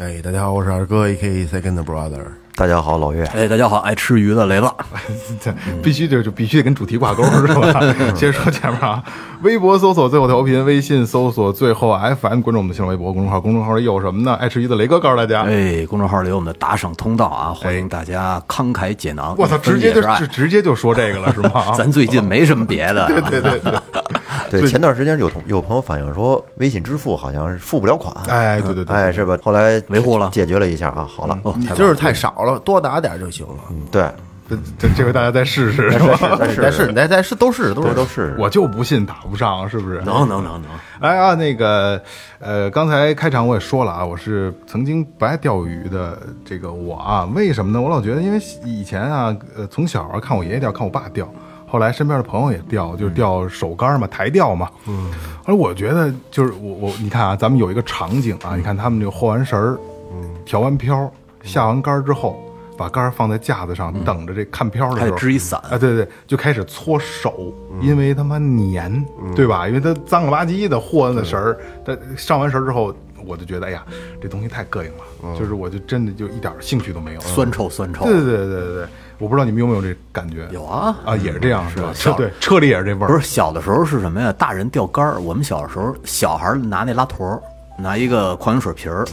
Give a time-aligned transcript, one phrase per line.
[0.00, 1.44] 哎，大家好，我是二哥，A.K.
[1.44, 2.39] Second Brother。
[2.60, 3.24] 大家好，老岳。
[3.34, 4.70] 哎，大家好，爱吃鱼的雷子，
[5.42, 7.80] 对必须就就必须得跟主题挂钩 是吧？
[8.14, 9.02] 先说前面啊，
[9.40, 14.34] 微博搜索最后调频，微信搜索最后 FM，关注我们的新浪微博公众号，公众号里有什么呢？
[14.34, 19.34] 爱吃鱼的雷哥告诉大家，哎，公众号里有我们的打赏通道啊，欢迎大家慷慨解囊。
[19.38, 21.72] 我操，直接就是直直接就说这个了是吗？
[21.74, 29.38] 咱最近没什么别的，对对对，对，前段时间有同有朋友反映说，微信支付好像是付不了款，哎，对对对，哎，是吧？
[29.42, 33.54] 后来维护了解决了一下啊，好了，哦，就是太少了，多打点就行了。
[33.90, 34.10] 对，
[34.48, 36.36] 这这这回大家再试试是吧？
[36.38, 40.00] 但是但是你再再试都试都试都试试我就不信打不上，是不是？
[40.02, 40.64] 能能能能，
[41.00, 42.02] 哎啊，那个，
[42.38, 47.80] 呃，刚才开场我也说了啊，我是曾经不爱钓鱼的这个我啊，为什么呢？
[47.80, 51.32] 我老觉得，因为以前啊，呃，从小啊看我爷爷钓，看我爸钓，
[51.66, 54.68] 后来身边的朋友也钓，就是钓手竿嘛，台钓嘛。
[54.88, 55.10] 嗯。
[55.42, 59.78] 后来我觉得，就是我我你看啊，咱们有一个场景啊，你看他们这个和完绳儿，
[60.12, 61.10] 嗯，调完漂，
[61.42, 62.42] 下完竿之后，
[62.76, 69.04] 把杆儿放在架子上，等着这看漂的还时候，得支一伞，啊，对对，就开始搓手，因为他妈粘，
[69.34, 69.68] 对吧？
[69.68, 72.94] 因为它脏了吧唧的和那绳儿，它上完绳儿之后，
[73.26, 73.84] 我就觉得，哎呀，
[74.20, 77.20] 这东西太膈应了，就是我就真的就一点兴趣都没有。
[77.20, 78.04] 酸臭酸臭。
[78.04, 78.86] 对对对对对对，
[79.18, 80.48] 我不知道你们有没有这感觉？
[80.50, 81.92] 有啊啊，也是这样是吧？
[81.94, 84.32] 车 对车里也是这味儿，不是小的时候是什么呀？
[84.32, 87.42] 大人钓竿儿，我们小时候小孩儿拿那拉坨儿，
[87.78, 89.04] 拿一个矿泉水瓶儿，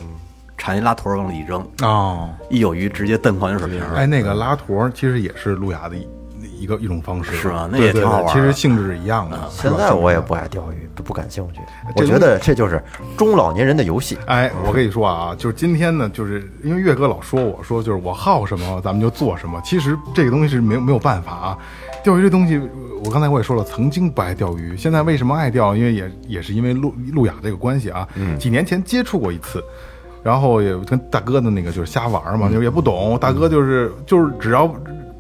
[0.57, 2.29] 缠一拉坨往里一扔，哦。
[2.49, 3.95] 一有鱼直接蹬矿泉水瓶儿。
[3.95, 6.07] 哎，那个拉坨其实也是路亚的一
[6.59, 9.37] 一个一种方式，是吗那对对也挺好玩儿对其实性质是一样的。
[9.51, 11.59] 是现吧在我也不爱钓鱼，不不感兴趣。
[11.95, 12.83] 我觉得这就是
[13.15, 14.17] 中老年人的游戏。
[14.25, 19.61] 哎，我跟你说啊，就是今天呢，就是因为岳哥老说我说，就是我好什么咱们就做什么。
[19.63, 21.57] 其实这个东西是没有没有办法啊。
[22.03, 22.59] 钓鱼这东西，
[23.03, 25.75] 我刚才我也说了，曾经不爱钓鱼，现在为什么爱钓？
[25.75, 28.07] 因为也也是因为路路亚这个关系啊。
[28.15, 29.63] 嗯几年前接触过一次，
[30.23, 33.17] 然后也跟大哥的那个就是瞎玩嘛，就也不懂。
[33.19, 34.69] 大哥就是就是只要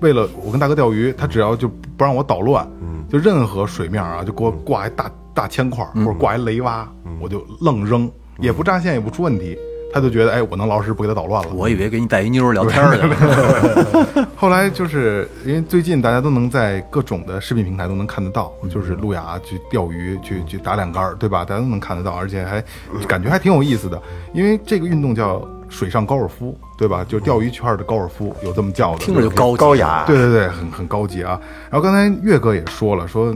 [0.01, 2.67] 为了我跟大哥钓鱼，他只要就不让我捣乱，
[3.09, 6.87] 就任何水面啊，就给我挂一大大铅块儿或者挂一雷蛙，
[7.19, 8.09] 我就愣扔，
[8.39, 9.57] 也不扎线，也不出问题。
[9.93, 11.49] 他就觉得，哎，我能老实，不给他捣乱了。
[11.53, 14.27] 我以为给你带一妞儿聊天儿去了。
[14.35, 21.43] 后来就是因为最近大家都能在各种的视频平台都能看得到，就是路亚去钓鱼，去去打两杆儿，对吧？
[21.43, 22.63] 大家都能看得到，而且还
[23.07, 23.99] 感觉还挺有意思的。
[24.33, 27.05] 因为这个运动叫水上高尔夫，对吧？
[27.07, 31.39] 就钓鱼圈的高尔夫，有这么叫的，听着就高级高雅对对对，很很高级啊。
[31.71, 33.35] 然后刚才岳哥也说了，说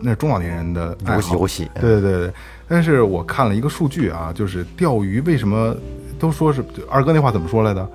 [0.00, 2.32] 那是中老年人的爱好游戏对对对对。
[2.72, 5.76] 但是我看了一个数据啊，就是钓鱼为什么
[6.18, 7.86] 都说是二哥那话怎么说来的？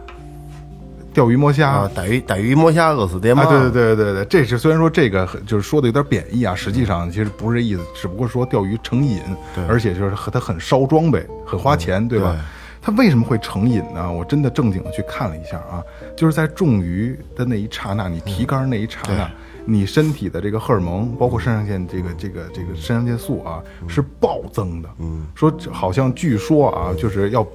[1.15, 3.41] 钓鱼摸虾啊，逮鱼逮鱼摸虾，饿死爹妈。
[3.41, 9.19] 啊，对对对对对，这是虽然说这个很就是说的有点贬义啊，实际上其实不是这意思，只不过说钓鱼成瘾，
[9.67, 12.35] 而且就是和它很烧装备，很花钱，对吧？
[12.79, 14.11] 它为什么会成瘾呢？
[14.11, 15.81] 我真的正经的去看了一下啊，
[16.15, 19.27] 就是在中鱼的那一刹那，你提竿那一刹那，
[19.67, 24.89] 你身体的这个荷尔蒙，包括肾上腺这个这个这个肾上腺素啊，是暴增的。
[24.99, 27.45] 嗯，说好像据说啊，就是要。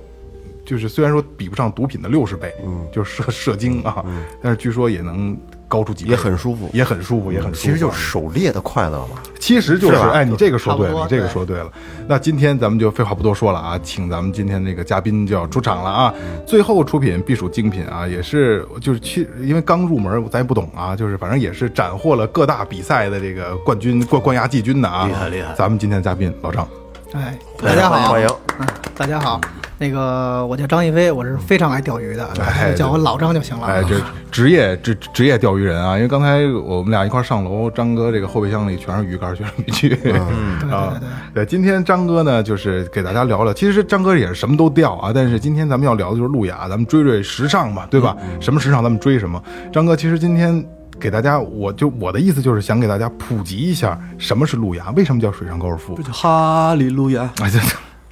[0.64, 4.02] 就是虽然说比不上毒品的六十倍，嗯，就是射射精啊，
[4.40, 5.36] 但是据说也能
[5.72, 7.62] 高出几倍，也很舒服也很舒服，也很舒服。
[7.62, 9.16] 其实就是狩猎的快乐嘛。
[9.40, 11.72] 其实就是是哎，你这个说对了，你这个说对了。
[12.06, 16.12] 那今天咱们就废话不多说了啊，请咱们今天这个嘉宾就要出场了啊。
[16.46, 26.68] 最后出品必属精品啊，也是就是去，因为刚入门咱也不懂啊，就是反正也是斩获了各大比赛的这个冠军冠冠亚季军的啊，厉害厉害咱们今天的嘉宾老张，
[27.14, 28.28] 哎，大家好，欢迎。
[28.58, 29.40] 嗯，大家好，
[29.82, 33.66] 那个我叫张一飞，我是非常爱钓鱼的，哎叫我老张就行了。
[33.66, 33.96] 哎， 这
[34.30, 39.98] 职业职职业钓鱼人啊，因为刚才我们俩一块上楼，张哥这个后备箱里全是鱼竿，全是渔具。
[40.04, 40.94] 嗯 啊，
[41.34, 48.16] 对，今天张哥呢，就是给大家聊聊，其实张哥也是什么都钓啊，但是今天咱们要聊的就是路亚，咱们追追时尚嘛，对吧？
[48.38, 49.42] 什么时尚咱们追什么。
[49.72, 50.64] 张哥，其实今天。
[51.00, 56.00] 给大家，我就我的意思就是想给大家普及一下什么是路亚，为什么叫水上高尔夫？
[56.00, 57.58] 叫哈利路亚，哎，这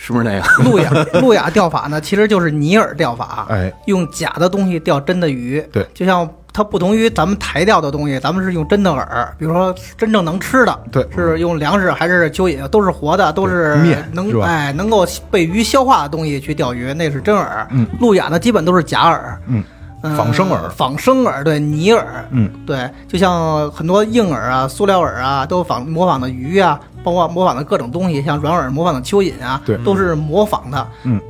[0.03, 0.47] 是不是那个？
[0.65, 5.63] 路亚路亚钓法呢，其实就是尼饵钓法，哎，用假的东西钓真的鱼。
[5.71, 9.07] 对就像它不同于咱们台钓的东西，咱们是用真的饵，
[9.39, 13.77] 比如说真正能吃的，对是用粮食还是蚯蚓，都是活的，都是
[14.13, 17.67] 能哎能够被鱼消化的东西去钓鱼，那是真饵。
[17.71, 19.21] 嗯，路亚呢基本都是假饵。
[19.49, 19.65] 嗯嗯
[20.03, 29.77] 仿生饵仿生饵，对泥饵，嗯，对，就像很多硬饵啊、塑料饵啊，都仿模仿的鱼啊，包括模仿的各种东西，像软饵模仿的蚯蚓啊，对。
[29.85, 30.87] 都是模仿的。
[31.05, 31.21] 嗯，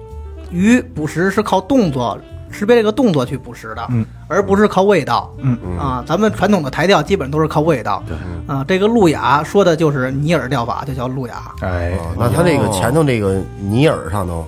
[0.51, 2.17] 鱼捕食是靠动作，
[2.51, 5.33] 识别这个动作去捕食的，嗯，而不是靠味道。
[5.39, 5.59] 嗯。
[5.77, 8.03] 啊，咱们传统的台钓基本都是靠味道。
[8.07, 8.17] 对。
[8.47, 11.35] 啊，这个路亚说的就是泥饵钓法，就叫路亚。
[11.61, 14.45] 哎，哦那它这个前头这个泥饵上头，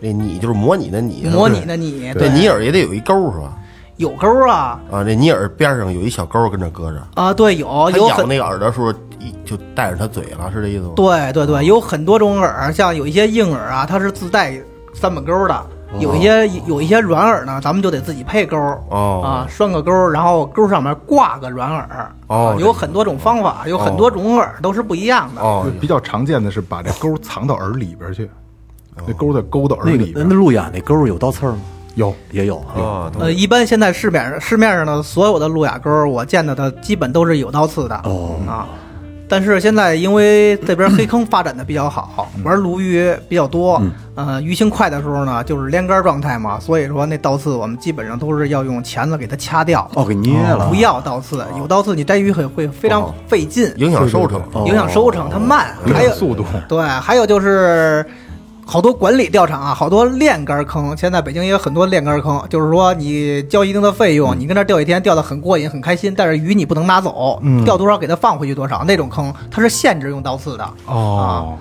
[0.00, 2.28] 那你就是模拟的你，模拟的你，对。
[2.30, 3.52] 泥饵也得有一钩是吧？
[3.96, 4.80] 有钩啊。
[4.90, 10.92] 啊，这你耳边上有一小钩跟这搁着，啊，对，有它有很咬那个饵的时候一就带着它嘴了，是这意思吗？
[10.96, 14.58] 对对对，有很多种饵，像有一些硬饵啊，它是自带
[14.94, 15.54] 三本钩的；
[15.98, 18.56] 有一些有一些软饵呢，咱们就得自己配钩。
[18.88, 19.20] 哦。
[19.24, 21.84] 啊，拴个钩，然后钩上面挂个软饵。
[22.28, 25.42] 哦啊有很多种方法，有很多种饵都是不一样的。
[25.42, 28.28] 哦，比较常见的是把这钩藏到饵里边去，
[29.06, 31.58] 那钩再勾到饵里边个那路亚那钩儿有倒刺儿吗？
[31.94, 32.80] 有也有啊。
[32.80, 38.00] 啊，呃，一般现在市面上市面上的所有的路亚钩，我见到的基本都是有刀刺的。
[38.04, 38.68] 哦啊。
[39.28, 43.80] 但是现在因为这边黑坑发展的比较好，玩鲈鱼比较多，
[44.14, 50.68] 呃，鱼性快的时候呢，就是连杆状态嘛，所以说那倒刺我们基本上都是要用钳子给它掐掉，哦，给捏了。
[50.68, 54.38] 不要倒刺，有倒刺你摘鱼会会非常费劲，影响收成。
[54.52, 58.04] 哦影响收成，它慢，影还有速度，对，还有就是
[58.64, 60.96] 好多管理钓场啊，好多练杆坑。
[60.96, 68.82] 现在北京也有很多练杆坑，就是说你交一定的费用，你跟那儿钓一天，钓得很过瘾、很开心，但是鱼你不能拿走，嗯钓多少给它放回去多少。
[68.84, 71.58] 那种坑它是限制用刀刺的，哦，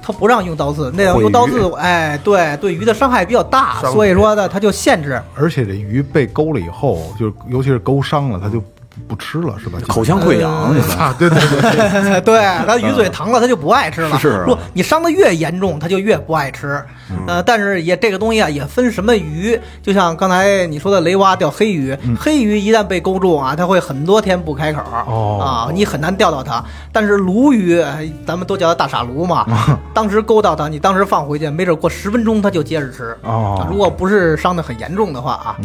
[0.00, 5.20] 它不让用刀刺，那样用刀刺，哎，对对鱼的伤害比较大，所以说呢，它就限制。
[5.34, 8.62] 而且这鱼被勾了以后，就尤其是勾伤了，它就
[9.08, 9.78] 不吃了，是吧？
[9.88, 10.94] 口腔溃疡那个。
[10.94, 14.18] 啊，对对对，对，他 鱼嘴疼了，他就不爱吃了。
[14.18, 16.82] 是啊如果你伤的越严重，他就越不爱吃。
[17.26, 19.58] 呃，但是也这个东西啊，也分什么鱼。
[19.82, 26.62] 就像刚才你说的雷蛙钓黑鱼，黑鱼一旦被勾中啊，它会很多天不开口哦啊，你很难钓到它。
[26.92, 29.46] 但是鲈鱼，哎咱们都叫它大傻鲈嘛，
[29.94, 33.16] 当时勾到它，你当时放回去，没准过十分钟它就接着吃。
[33.22, 35.56] 哦啊如果不是伤的很严重的话啊，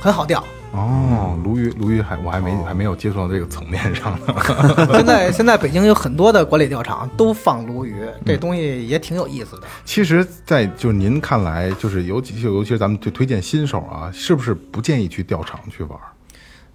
[0.00, 0.42] 很好钓。
[0.72, 4.34] 哦，鲈鱼，鲈鱼还我还没还没有接触到这个层面上呢。
[4.94, 9.62] 现在现在北京有很多的管理钓场都放鲈鱼，这东西也挺有意思的。
[9.84, 15.98] 其实，在就是您看来，就是尤其就尤其是咱们就推荐新手啊，是不是不建议去钓场去玩？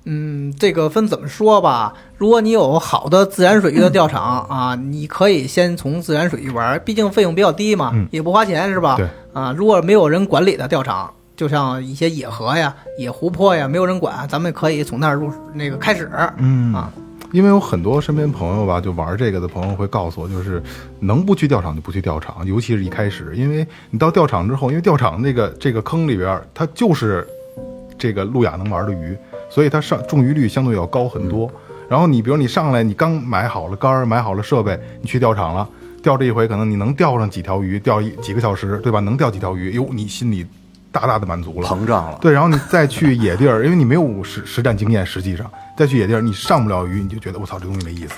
[0.08, 1.94] 嗯，这个分怎么说吧。
[2.18, 8.98] 如果你有好的自然水域的钓场啊，你可以先从自然水域玩，毕竟费用比较低嘛，嗯也不花钱是吧？
[8.98, 16.10] 对啊，如果没有人管理的钓场，就像一些野河呀、野湖泊呀，没有人管，咱们可以从那儿入那个开始。
[16.38, 16.92] 嗯啊，
[17.32, 20.64] 因为有很多身边朋友吧，就玩这个的朋友会告诉我，就是
[21.00, 27.28] 能不去钓场就不去钓场，尤其是一开始，因为你到钓场之后，因为钓场那个这个坑里边，它就是
[27.98, 29.18] 这个路亚能玩的鱼，
[29.50, 31.52] 所以它上中鱼率相对要高很多。
[31.90, 35.68] 然后你比如你上来，你刚买好了竿，买好了设备，你去钓场了，
[36.02, 39.00] 钓这一回可能你能钓上几条鱼，钓一几个小时，对吧？
[39.02, 40.46] 能钓几条鱼，哟，你心里
[40.96, 42.18] 大大的满足了，膨胀了。
[42.22, 48.14] 对，然后你再去野地儿，因为你没有实实战经验，实际上再去野地儿，你上不了鱼，你就觉得我操，这东西没意思，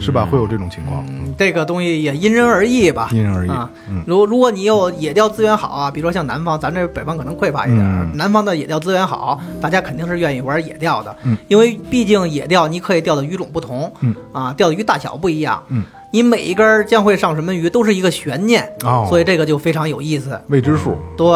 [0.00, 0.24] 是吧？
[0.24, 1.04] 会有这种情况。
[1.06, 3.50] 嗯，这个东西也因人而异吧，因人而异。
[3.50, 4.02] 啊嗯。
[4.06, 11.36] 如如果你有野钓资源好啊，比如说像南方，咱这北方可能匮乏一点南方的野钓资源好，大家肯定是愿意玩野钓的，嗯。
[11.48, 14.14] 因为毕竟野钓你可以钓的鱼种不同，嗯。
[14.32, 19.06] 啊，钓的鱼大小不一样，嗯，你每一根儿将会上什么鱼都是一个悬念，哦。
[19.10, 20.40] 所以这个就非常有意思。
[20.48, 21.26] 未知数，对，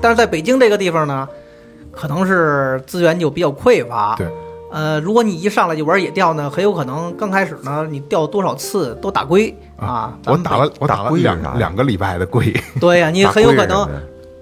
[0.00, 1.28] 但是在北京这个地方呢，
[1.90, 4.26] 可能是资源就比较匮乏，对，
[4.76, 10.12] 呃，如果你一上来就玩野钓呢，很有可能刚开始呢，你钓多少次都打龟啊。
[10.26, 13.88] 我打了我打了两两个礼拜的龟， 对呀、你很有可能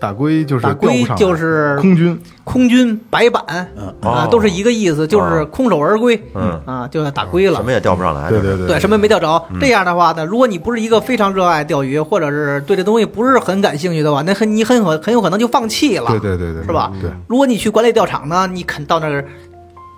[0.00, 7.64] 打龟就是打龟就是空军，空军白板啊，哦都是一个意思，就是空手而归，嗯啊，就是打龟了什。
[7.64, 8.28] 么也钓不上来。
[8.28, 9.40] 对就是对对，什么也没钓着。
[9.60, 16.10] 这样的话呢，如果你不是一个非常热爱钓鱼，或者是对这东西不是很感兴趣的话，那很你很可很有可能就放弃了。
[16.10, 16.92] 对对对对，是吧？
[17.00, 19.24] 对，如果你去管理钓场呢，你肯到那儿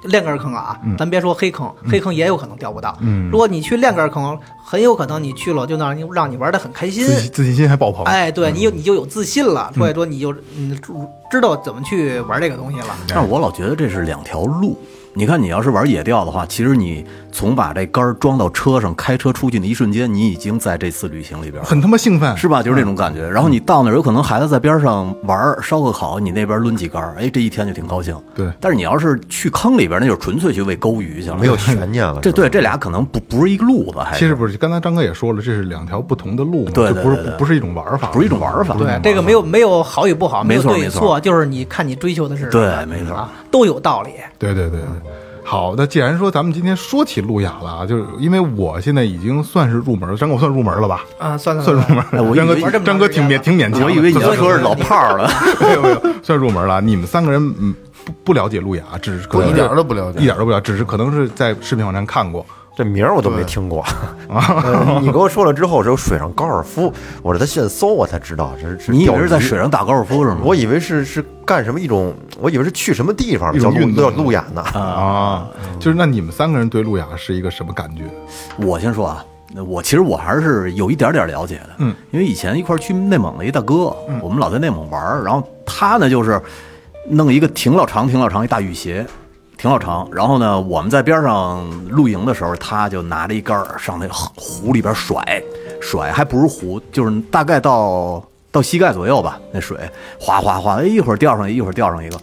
[0.07, 2.97] 练根坑啊，咱别说黑坑，黑坑也有可能钓不到。
[3.01, 7.05] 嗯如果你去练根坑，很有可能你去了就让你让你玩的很开心。
[7.07, 8.05] 自信自信心还爆棚。
[8.05, 10.93] 哎，对你有你就有自信了，所以说你就嗯知
[11.31, 12.97] 知道怎么去玩这个东西了。
[13.09, 14.79] 但是我老觉得这是两条路，
[15.15, 17.05] 你看，你要是玩野钓的话，其实你
[17.37, 21.69] 从把这杆儿装到车上，开车出去的一瞬间，你已经在这次旅行里边了。
[21.69, 22.63] 很他妈兴奋，是吧？
[22.63, 23.29] 就是这种感觉。
[23.29, 28.17] 然后你到那儿，有可能孩子在边上玩儿烧个烤，你那边抡几杆儿，哎，这一天就挺高兴。
[28.35, 32.21] 对但是你要是去坑里边，那就是纯粹去喂钩鱼去了，没有悬念了。
[32.25, 38.75] 这对这俩可能不不是一个路子，还其实不是，刚才张哥也说了，这是两条不同的路嘛，对不是对对对不是一种玩法，不是一种玩法。
[38.77, 44.13] 对，这个没有没有好与不好，没有对与没错没错错，就是你看你追求的是什对没错啊，都有道理。
[44.39, 45.13] 对对对对。
[45.47, 51.05] 好，那既然说咱们今天说起路亚了啊，就是因为我现在已经算是入门了，张哥我算入门了吧？
[51.19, 52.35] 啊，算了算入门了。
[52.35, 55.31] 张哥张哥挺勉挺勉强，我以为你要说是老炮儿了。
[55.61, 56.81] 没有没有，算入门了。
[56.81, 57.73] 你们三个人嗯
[58.05, 62.45] 不不了解路亚，只是可能一点都不了解一点都不了解，只是可能是在视频网站看过。
[62.77, 63.83] 这名儿我都没听过。
[64.29, 66.93] 呃你跟我说了之后，只有水上高尔夫，
[67.23, 68.93] 我这他现搜我才知道这是。
[68.93, 70.41] 你以为是在水上打高尔夫是吗？
[70.45, 74.61] 我以为是是干什么一种，我以为是去什么地方一叫路叫路亚呢。
[74.61, 75.49] 啊，
[75.81, 78.03] 就是那你们三个人对路亚是一个什么感觉？
[78.59, 79.25] 我先说啊，
[79.67, 86.39] 我其实我还是有一点点了解的，嗯，因为以前一块去内蒙的一大哥，我们老在内蒙玩儿，然后他呢就是
[87.09, 89.07] 弄一个挺老长、挺老长一大雨鞋，
[89.67, 95.43] 挺老长，然后呢我们在边上露营的时候，他就拿着一杆儿上那湖里边甩，
[95.81, 99.77] 甩还不是湖，就是大概到到膝盖左右吧，那水
[100.21, 102.17] 哗哗哗，一会儿钓上一，会儿钓上一个。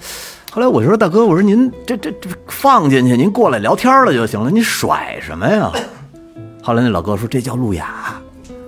[0.53, 5.69] 后来我就说大哥，我说您这这这放进去，您过来聊天了就行了，你甩什么呀？
[6.63, 8.15] 后来那老哥说这叫路亚，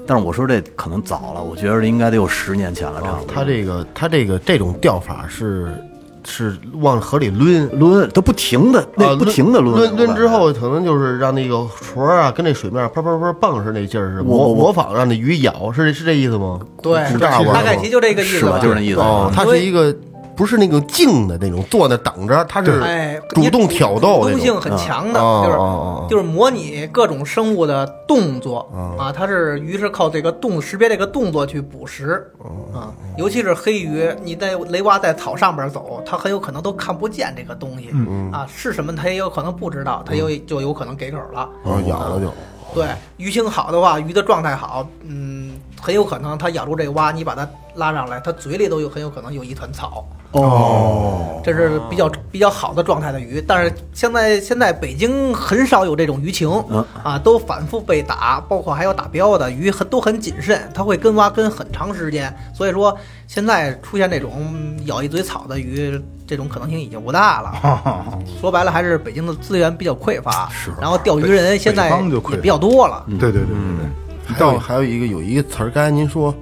[0.06, 3.34] 但是我说这可能早了，我觉得应该得有十年前了，差不多。
[3.34, 5.82] 他这个他这个这种钓法是
[6.26, 16.60] 是往河里抡，抡，都不停的那啊不停的抡抡抡之后，可能就是让那个船儿啊跟那水面啪啪啪蹦似的那劲儿似的，我我模模仿让那鱼咬，是是这意思吗？
[16.82, 18.60] 对，是这样玩大概吗其就这个意思是吧？
[18.60, 19.00] 就是那意思。
[19.00, 19.96] 哦，它是一个
[20.36, 24.34] 不是那种静的那种坐那等着，它是哎，主动挑逗那种。
[24.34, 32.32] 主动性很强的，哦就是、就是模拟各种生物的动作、啊，它是鱼是靠这个动识别这个动作去捕食
[32.74, 37.90] 啊，尤其是黑鱼，你在雷蛙在草上边走，它很有可能都看不见这个东西、
[38.32, 41.50] 啊，是什么它也有可能不知道，它有就有可能给口了。
[41.64, 42.32] 哦，咬了就。
[42.74, 45.55] 对，鱼情好的话，鱼的状态好，嗯，
[45.86, 50.04] 很有可能它咬住这个蛙，你把它拉上来，它嘴里都有很有可能有一团草。
[50.32, 68.20] 哦，这是比较比较好的状态的鱼，但是现在现在北京很少有这种鱼情嗯啊，都反复被打，包括还有打标的鱼很都很谨慎，它会跟蛙跟很长时间，所以说现在出现这种咬一嘴草的鱼，这种可能性已经不大了。
[68.42, 71.90] 说白了，还是北京的资源比较匮乏，是然后钓鱼人现在
[72.32, 73.06] 也比较多了。
[73.08, 74.05] 对对对对对。
[74.28, 76.34] 还有还有一个有一个词儿，刚才您说，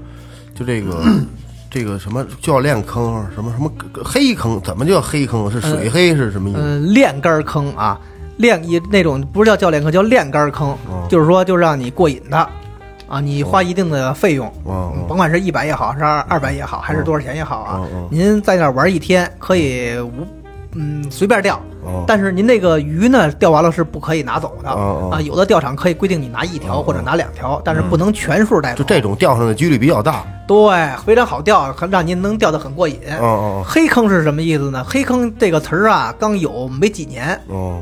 [0.56, 1.04] 就这个
[1.70, 3.72] 这个什么教练坑，什么什么
[4.04, 5.50] 黑坑，怎么叫黑坑？
[5.52, 6.60] 是水黑是什么意思？
[6.62, 8.00] 嗯，练杆儿坑啊，
[8.38, 12.38] 练一那种不是叫教练坑，叫练杆儿坑，哦就是说就让你过瘾的，
[13.08, 14.52] 啊，你花一定的费用，
[15.08, 20.25] 甭管是一百也好，是二二百也好，还是多少钱也好啊您在那儿玩一天可以无。
[20.75, 25.22] 嗯，随便钓，哦但是您那个鱼呢，钓完了是不可以拿走的、哦哦啊。
[25.22, 28.77] 有的钓场可以规定你拿一条或者拿两条，但是不能全数带走。
[28.80, 30.25] 就这种钓上的几率比较大。
[30.48, 33.00] 对，非常好钓，很让您能钓得很过瘾。
[33.20, 34.84] 哦哦黑坑是什么意思呢？
[34.84, 37.82] 黑坑这个词儿啊，刚有没几年，哦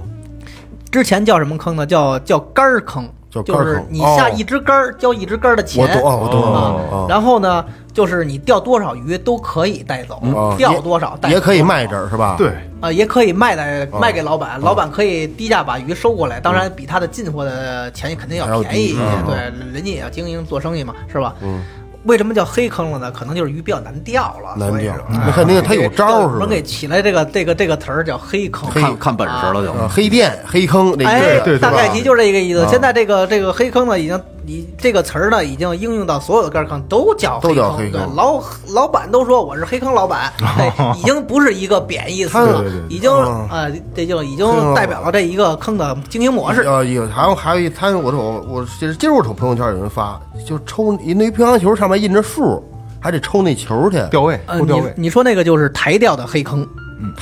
[0.91, 1.85] 之前叫什么坑呢？
[1.85, 5.81] 叫叫杆儿坑，就是你下一支杆儿交一支杆儿的钱。
[5.81, 12.35] 我懂哦我懂啊然后呢，就是你钓多少鱼都可以带走，哦，钓多少带走也可以卖这儿是吧？
[12.37, 19.35] 对，啊，也可以卖来哦卖给老板，老板可以低价把鱼收过来，当然比他的进货的钱肯定要要便宜一些对，
[19.73, 21.33] 人家也要经营做生意嘛，是吧？
[21.41, 21.63] 嗯。
[22.03, 23.11] 为什么叫黑坑了呢？
[23.11, 29.71] 可能就是鱼比较难钓了，难钓所以说那肯定它有招儿是吧我们给起来这个这个这个词儿叫黑坑，看看本事了就。
[29.73, 32.61] 啊，黑店黑坑那哎大概其就是这个意思。
[32.61, 37.77] 啊现在这个这个黑坑呢，已经你这个词儿呢，已经应用到所有的杆坑，都叫都黑坑。
[37.77, 38.43] 对叫黑坑，老
[38.73, 43.47] 老板都说我是黑坑老板， 哎，已经不是一个贬义词了已经嗯。
[43.49, 46.61] 啊，这就已经代表了这一个坑的经营模式。
[46.61, 52.63] 呃，有还有还有一，他我我我今今儿我瞅朋友圈有人发，就抽一那乒乓球上面印着数，
[52.99, 54.01] 还得抽那球去。
[54.09, 56.67] 钓位呃，不钓位，你你说那个就是台钓的黑坑，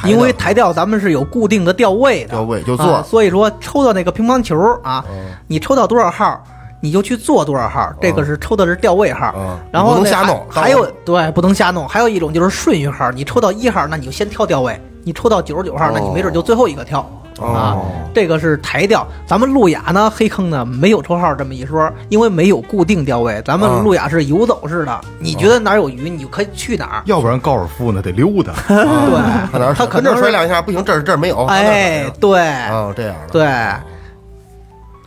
[0.05, 5.11] 因为台钓咱们是有固定的钓位的，钓位就啊所以说抽到那个乒乓球啊，哦
[5.47, 6.43] 你抽到多少号，
[6.81, 17.07] 你就去做多少号，这个是抽的是钓位号哦，然后那不能瞎弄还还有对，不能瞎弄，还有一种就是顺序号，你抽到一号，那你就先挑钓位，你抽到九十九号，那你没准就最后一个挑。
[17.39, 17.77] 啊，
[18.13, 19.07] 这个是台钓。
[19.25, 24.99] 咱们路亚呢，黑坑呢没有抽号这么一说，因为没有固定钓位，咱们路亚是游走式的。
[25.19, 27.01] 你觉得哪儿有鱼，你就可以去哪儿。
[27.05, 28.51] 要不然高尔夫呢得溜达。
[28.67, 31.45] 对，他可能是跟这儿甩两下不行，这儿这儿没有。
[31.45, 33.31] 哎，对哦，这样的。
[33.31, 33.47] 对。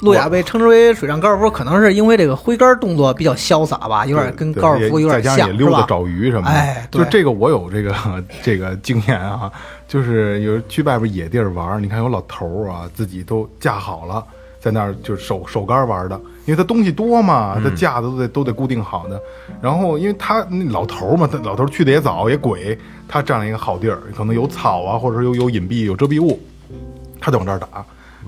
[0.03, 5.53] 路亚被称之为水上高尔夫，可能是因为这个挥杆动作比较潇洒吧，有点跟高尔夫有点像，再加上也？
[5.57, 6.51] 溜达找鱼什么的。
[6.51, 7.95] 哎对就这个我有这个
[8.43, 9.51] 这个经验啊，
[9.87, 14.25] 就是有去外边野地儿玩，你看有老头儿啊，自己都架好了，
[14.59, 19.23] 在那儿就是手手杆玩的，因为他东西多嘛，他架子都得都得固定好的。
[19.61, 26.41] 然后因为他那老头儿嘛，他老头儿去的也早也鬼，他占了一个好地儿，可能有草啊，或者说有有隐蔽有遮蔽物，
[27.21, 27.69] 他就往这儿打。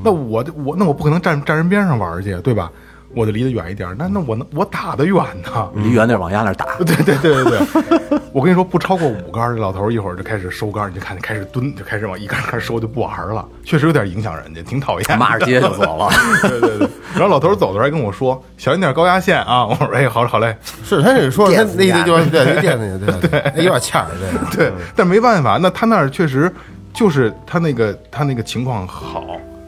[0.02, 2.70] 那我就我那我不可能站站人边上玩去，对吧？
[3.16, 3.94] 我就离得远一点。
[3.96, 5.70] 那那我能我打得远呢？
[5.76, 6.66] 离远点往丫那儿打。
[6.78, 15.16] 对对对对对，我跟你说，不超过五杆儿，这老头儿一会儿就开始收杆儿，你就看开始蹲，就开始往一杆儿杆儿收，就不玩儿了，确实有点影响人家，挺讨厌。
[15.16, 16.08] 骂着街就走了。
[16.42, 20.56] 对对对，然后老头儿走的时候还跟我说：“小心点高压线啊！”我说：“哎，好嘞好嘞。
[20.82, 26.52] 是他是说他那家那就是 对那电死去，对对，有点欠儿对。”对，但没办法，那他那儿确实
[26.92, 29.24] 就是他那个他那个情况好，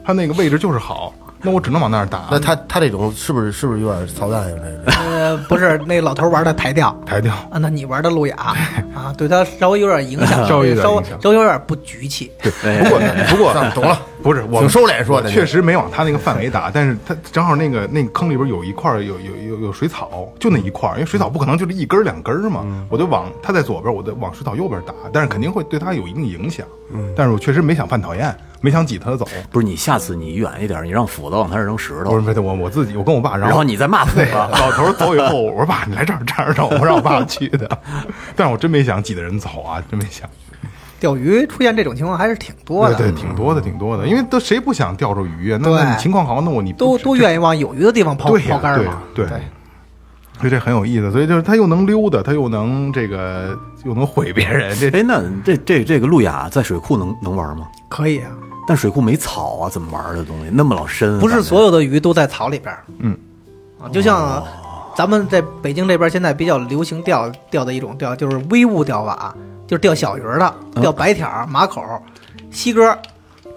[0.06, 2.28] 他那个位置就是好，那我只能往那儿打。
[2.30, 4.56] 那他他这种是不是是不是有点操蛋呀？
[4.56, 4.92] 这个？
[5.10, 7.34] 呃，不是，那老头玩的台钓抬掉。
[7.50, 8.36] 啊，那你玩的路亚。
[8.94, 11.20] 啊，对他稍微有点影响，稍微有点稍微影响。
[11.20, 12.30] 稍微有点不局气。
[12.40, 12.84] 对。
[12.84, 26.64] 不过不过 懂了，不是我挺收敛说的确实没往他那个范围打，但是他正好那个那个坑里边有一块儿有有有有水草，就那一块儿，因为水草不可能就是一根儿两根儿嘛，我就往他在左边，我就往水草右边打，但是肯定会对他有一定影响。
[27.16, 28.32] 但是我确实没想犯讨厌，
[28.66, 29.24] 没想挤他走。
[29.52, 34.26] 不是你下次你远一点，你让斧子往他这扔石头不是，不是我我自己，我跟我爸，然后然后你再骂斧子。
[34.32, 37.78] 老头走以后， 我说爸，你来这儿这儿走，我让我爸去的。
[38.34, 40.28] 但是我真没想挤的人走啊，真没想。
[40.98, 45.58] 钓鱼出现这种情况还是挺多的，对对，挺多的，挺多的，因为都谁不想钓着鱼啊？
[45.62, 49.02] 那那你情况好，那我你都都愿意往有鱼的地方抛抛竿嘛。
[49.14, 49.38] 对对
[50.38, 51.10] 所以这很有意思。
[51.12, 57.68] 所以就是他又能溜达，他又能这个又能毁别人，这哎，那这这这个路亚在水库能能玩吗？
[57.88, 58.30] 可以啊，
[58.66, 60.50] 但水库没草啊，怎么玩的东西？
[60.52, 62.84] 那么老深啊，不是所有的鱼都在草里边儿。
[62.98, 63.16] 嗯，
[63.80, 64.42] 啊，就像
[64.96, 69.34] 咱们在北京这边现在比较流行钓钓的一种钓，就是微物钓法，
[69.66, 72.00] 就是钓小鱼儿的，钓白条儿、马口儿、
[72.50, 72.98] 西哥儿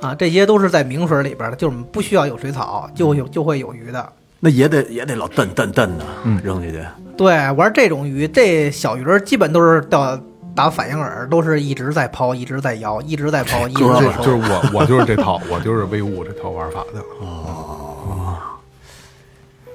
[0.02, 4.14] 啊，这些都是在明水里边儿的，就是不需要有水草，就会有就会有鱼的。
[4.40, 6.06] 那也得也得老蹬蹬蹬的，
[6.44, 6.86] 扔下去。
[7.18, 10.18] 对，玩这种鱼，这小鱼儿基本都是钓
[10.56, 17.00] 打反应饵，都是一直在抛，一直在摇，一直在抛，一直在就是我我就是这套，我就是威武这套玩法的。
[17.22, 18.38] 哦，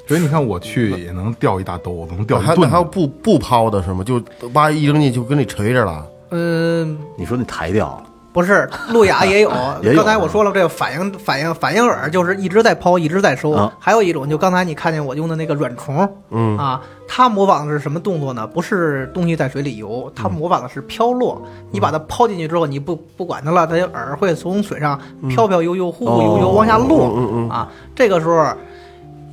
[0.06, 4.04] 所以你看我去也能钓一大兜子，能钓一顿还还有不不抛的是吗？
[4.04, 6.06] 就挖一扔进去就跟你垂着了。
[6.30, 8.02] 嗯，你说那台钓，
[8.34, 9.50] 不是，路亚 也有。
[9.80, 13.52] 也有刚才我说了，这个反应反应反应饵就是一直在抛，一直在收。
[13.52, 18.44] 啊还有一种，就刚才你看见我用的那个软虫，嗯啊，它模仿的是什么动作呢？
[18.44, 21.40] 不是东西在水里游，它模仿的是飘落。
[21.70, 27.48] 你把它抛进去之后，你不不管它了，它饵会从水上飘飘悠悠、忽忽悠悠往下落。
[27.48, 28.44] 啊，这个时候。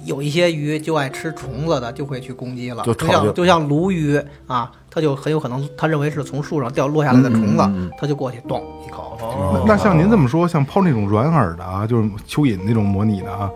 [0.03, 9.17] 有一些鱼就爱吃虫子的，就会去攻击了，就像就像鲈鱼啊，它就很有可能，他认为是从树上掉落下来的虫子，他就过去咚一口。
[9.53, 13.49] 那那像您这么说，像抛那种软饵的啊，就是蚯蚓那种模拟的啊，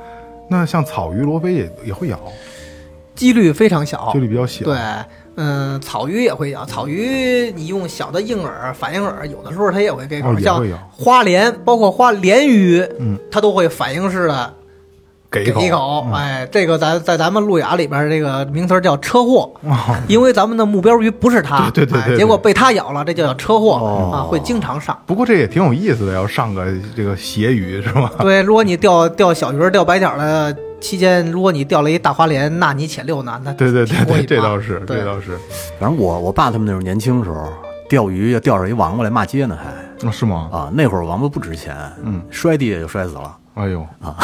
[0.49, 2.17] 那像草鱼、罗非也也会咬，
[3.15, 4.63] 几率非常小，几率比较小。
[4.63, 4.77] 对，
[5.35, 6.63] 嗯，草鱼也会咬。
[6.65, 10.39] 草鱼你用小的硬饵、反应饵，有的时候它也会给口。
[10.39, 14.53] 像哦也会咬花鲢，包括花鲢鱼，嗯，它都会反应式的
[15.43, 16.05] 给一口，一口。
[16.07, 19.75] 嗯哎，这个咱在咱们路亚里边这个名词叫车祸，哦
[20.07, 24.97] 因为咱们的目标鱼不是它，对对对对对哎结果被它咬了，这就叫车祸、哦啊，会经常上。
[25.05, 28.11] 不过这也挺有意思的，要上个这个斜鱼是吧？
[28.19, 35.37] 对，如果你钓钓小鱼儿、钓白条的期间，如果你钓了一大花鲢，那你且六呢，那对对对对，这倒是，这倒是，
[35.79, 37.47] 反正我我爸他们那时候年轻时候
[37.89, 40.49] 钓鱼要钓上一王八来骂街呢，还啊是吗？
[40.51, 43.35] 啊那会儿王八不值钱，嗯，摔地下就摔死了。
[43.55, 44.15] 哎呦啊，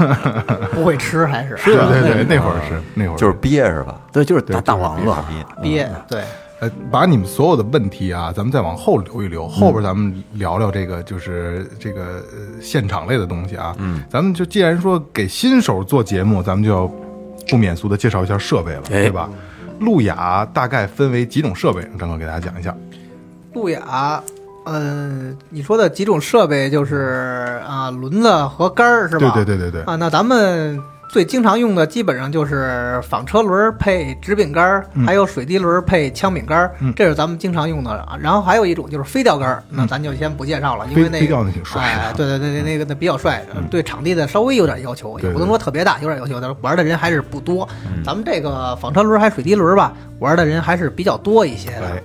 [0.72, 4.00] 不会吃还是对对对，那会儿是那会儿就是憋是吧？
[4.12, 5.24] 对，就是大对大王八。
[5.62, 6.22] 憋对。
[6.60, 12.02] 呃，把你们所有的问题啊，咱们再往后留一留，后边咱们聊聊这个就是这个
[12.32, 13.74] 呃现场类的东西啊。
[13.78, 16.90] 嗯，咱们就既然说给新手做节目，咱们就要
[17.48, 19.30] 不免俗的介绍一下设备了，哎对吧？
[19.78, 22.74] 路亚大概分为几种设备，张哥给大家讲一下。
[23.54, 24.20] 路亚，
[24.70, 29.32] 嗯、你说的几种设备就是啊，轮子和杆儿是吧？
[29.34, 37.90] 对对对对对，啊，那咱们最经常用的基本上就是纺车轮配直柄杆儿，还有水滴轮配枪柄杆儿，这是咱们经常用的。
[37.90, 47.66] 啊然后还有一种就是飞钓杆儿，那咱就先不介绍了，因为那个飞飞钓那挺帅的哎，对对对对，那个那比较帅，对场地的稍微有点要求，也不能说特别大，有点要求，但是玩的人还是不多。
[48.04, 51.86] 咱们这个纺车轮还是水滴轮吧，玩的人还是比较多一些的。
[51.86, 52.02] 哎，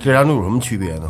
[0.00, 1.08] 这两种有什么区别呢？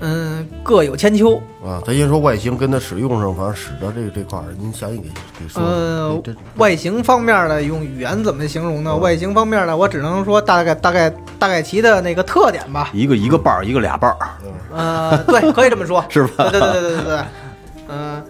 [0.00, 1.40] 嗯，各有千秋。
[1.64, 5.08] 啊，咱先说外形跟它使用上，反正使的这个这块儿，您详细给
[5.40, 5.62] 给说。
[5.62, 6.22] 呃
[6.56, 8.94] 外形方面呢，用语言怎么形容呢？
[8.96, 12.90] 外形方面呢，我只能说大概大概大概其的那个特点吧。
[12.92, 14.16] 一个一个瓣儿，一个俩瓣儿，
[14.72, 17.18] 呃，对，可以这么说， 是吧对对对对对对，
[17.88, 18.22] 嗯、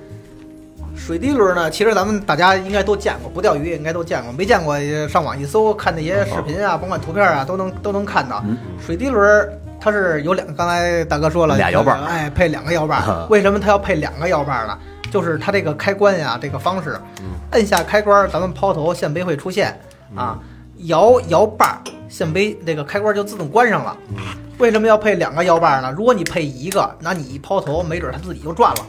[0.96, 8.42] 水滴轮呢，其实咱们大家应该都见过，不钓鱼也应该都见过，没见过也上网一搜，看那些视频啊，甭管图片啊，都能都能看到。
[8.84, 9.48] 水滴轮
[9.80, 12.00] 它是有两个，刚才大哥说了，俩摇把儿。
[12.04, 13.26] 哎，配两个摇把儿。
[13.28, 14.78] 为什么它要配两个摇把儿呢？
[15.10, 16.98] 就是它这个开关呀，这个方式，
[17.52, 19.78] 摁下开关，咱们抛头线杯会出现。
[20.14, 20.38] 啊，
[20.84, 23.96] 摇摇把儿，线杯这个开关就自动关上了。
[24.58, 25.92] 为什么要配两个摇把儿呢？
[25.96, 28.80] 如果你配一个，那你一抛头，没准它自己就转了，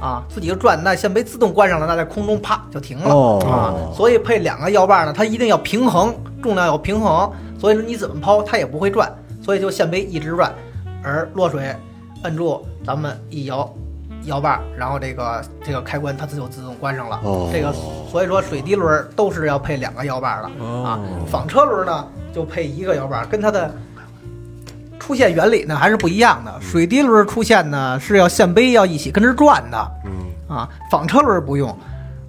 [0.00, 3.38] 啊，自己就转，那线杯自动关上了，那在空中啪就停了、哦。
[3.44, 3.74] 啊。
[3.94, 9.12] 所以配两个摇把儿呢，它一定要平衡，重量要平衡，所以说你怎么抛它也不会转，
[9.48, 10.52] 所以就线杯一直转，
[11.02, 11.74] 而落水
[12.24, 13.66] 摁住，咱们一摇。
[14.24, 17.18] 摇把儿，然后这个这个开关它自就自动关上了。
[17.22, 17.72] 哦这个
[18.10, 21.00] 所以说水滴轮儿都是要配两个摇把儿的、啊。
[21.26, 23.74] 纺车轮呢就配一个摇把儿，跟它的
[24.98, 26.60] 出现原理呢还是不一样的。
[26.60, 31.74] 水滴轮出现呢是要线杯要一起跟着转的，嗯啊，纺车轮不用。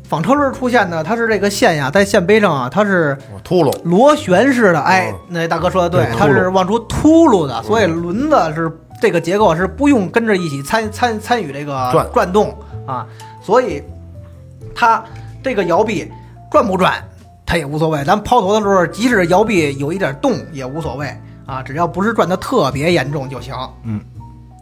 [0.10, 4.80] 纺车轮出现呢，它是这个线呀，在线杯上啊，它是秃噜，螺旋式的。
[4.80, 13.06] 哎，那大哥说的对，它是往出秃噜的，所以轮子是这个结构是不用跟着一起参参参与这个转转动啊，
[13.44, 13.84] 所以
[14.74, 15.04] 它
[15.44, 16.12] 这个摇臂
[16.50, 16.94] 转不转，
[17.46, 18.04] 它也无所谓。
[18.04, 21.08] 咱抛头的时候，即使摇臂有一点动也无所谓
[21.46, 23.54] 啊，只要不是转的特别严重就行。
[23.84, 24.02] 嗯。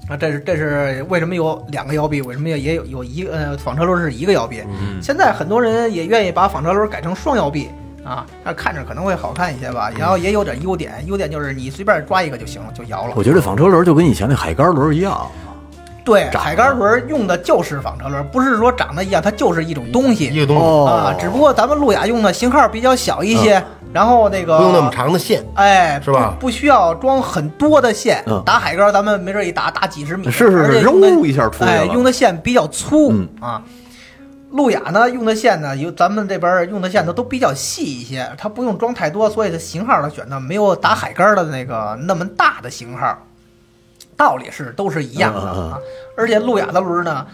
[0.08, 2.22] 啊，这是这是为什么有两个摇臂？
[2.22, 4.64] 为什么也也有有一个呃纺车轮是一个摇臂？
[5.02, 7.70] 现在很多人也愿意把纺车轮改成双摇臂
[8.06, 9.92] 啊，那看着可能会好看一些吧。
[9.98, 13.14] 然后也有点优点，优点就是你随便抓一个就行了，就摇了。
[13.18, 15.30] 我觉得纺车轮就跟以前那海竿轮一样，
[16.08, 21.14] 对，海干轮用的就是纺车轮，不是说长得一样，它就是一种东西一个东西，哦啊。
[21.20, 25.44] 只不过咱们路亚用的型号比较小一些，然后那个不用那么长的线。
[25.56, 33.62] 哎，是吧不不需要装很多的线，嗯打海竿咱们没准一打打几十米，是是是而且用的揉一下出来哎，用的线比较粗、嗯啊。
[34.52, 43.18] 路亚呢用的线呢，有咱们这边用的线呢都比较细一些，它不用装太多，所以它型号的选的没有打海竿的那个那么大的型号。
[44.18, 45.80] 道理是都是一样的啊，
[46.18, 47.26] 而且路亚的轮呢，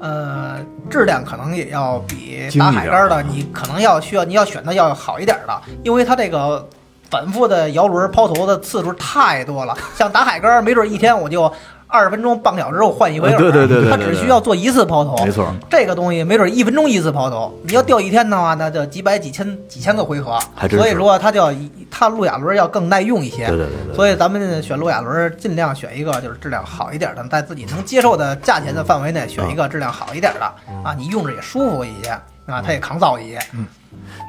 [0.00, 0.56] 呃，
[0.90, 6.68] 质量可能也要比打海竿的啊你可能要需要你要选的要好一点的，因为它这个
[7.08, 9.76] 反复的摇轮抛投的次数太多了。
[9.94, 11.50] 像打海竿，没准一天我就
[11.92, 15.46] 二十分钟、半个小时之后换一回饵，对对对对对它只需要做一次抛投，没错。
[15.68, 20.38] 这个东西没准一分钟一次抛投，你要钓一天的话，那就几百、几千、几千个回合
[20.70, 21.54] 所以说它就要
[21.90, 23.46] 它路亚轮要更耐用一些。
[23.48, 30.46] 对对对对所以咱们选路亚轮，尽量选一个就是质量好一点的，在自己能接受的价钱的范围内选一个质量好一点的
[30.82, 32.10] 啊，你用着也舒服一些
[32.46, 33.38] 啊，它也抗造一些。
[33.52, 33.66] 嗯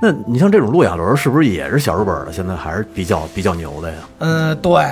[0.02, 2.34] 那你像这种路亚轮，是不是也是小日本的？
[2.34, 3.97] 现在还是比较比较牛的呀？
[4.19, 4.84] 嗯，对，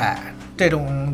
[0.55, 1.13] 这种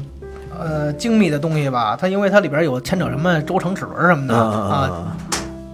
[0.60, 5.16] 呃精密的东西吧，它因为它里边有牵扯什么轴承齿轮什么的啊，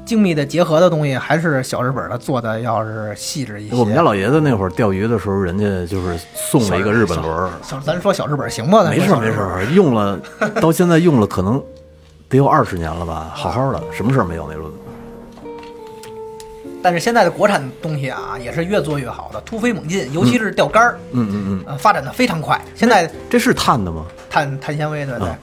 [0.06, 3.76] 精密的结合的东西，还是小日本的做的要是细致一些。
[3.76, 7.50] 我们家老爷子那会儿钓鱼的时候，人家就是送了一个日本轮
[7.84, 8.84] 咱说小日本行吗？
[8.84, 10.19] 咱没事儿没事儿，用了
[10.62, 11.62] 到现在用了可能
[12.28, 14.69] 得有二十年了吧，好好的，什么事儿没有那轮。
[16.84, 22.60] 但是现在的国产东西啊，也是越做越好的，突飞猛进，尤其是钓竿儿，嗯嗯嗯，呃，发展的非常快。
[22.76, 24.06] 现在这是碳的吗？
[24.30, 25.30] 碳碳纤维，的对。
[25.30, 25.38] 嗯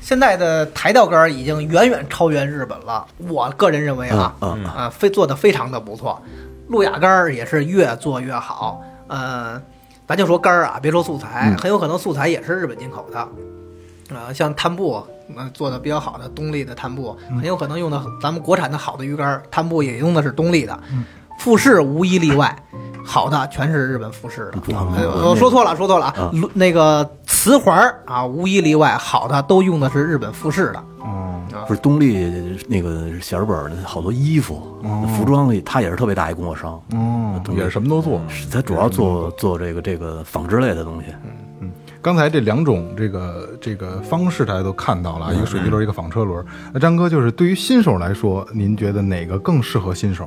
[0.00, 6.22] 现在的台钓竿儿已经远远超越日本了，我个人认为啊，嗯嗯啊，非做的非常的不错。
[6.68, 9.60] 路亚竿儿也是越做越好，呃，
[10.06, 13.28] 咱就说竿儿啊，别说素材，嗯很有可能素材也是日本进口的。
[14.10, 20.78] 呃，像碳布，呃，做的比较好的东丽的碳布，很有可能用的咱们国产的好的鱼竿儿，碳布也用的是东丽的，
[21.40, 22.56] 富士无一例外，
[23.04, 24.76] 好的全是日本富士的。
[24.76, 26.30] 呃我说错了，说错了啊！
[26.54, 30.82] 那个磁环儿啊，无一例外，好的都用的是日本富士的。
[31.00, 34.62] 哦，不是东丽那个小日本儿的好多衣服、
[35.16, 38.20] 服装里，他也是特别大一供货商，哦，也是什么都做。
[38.50, 41.08] 它主要做做这个这个纺织类的东西。
[42.06, 46.46] 刚才这两种这个这个方式大家都看到了，一个水滴轮，一个纺车轮。
[46.72, 50.24] 那张哥就是对于新手来说，您觉得哪个更适合新手？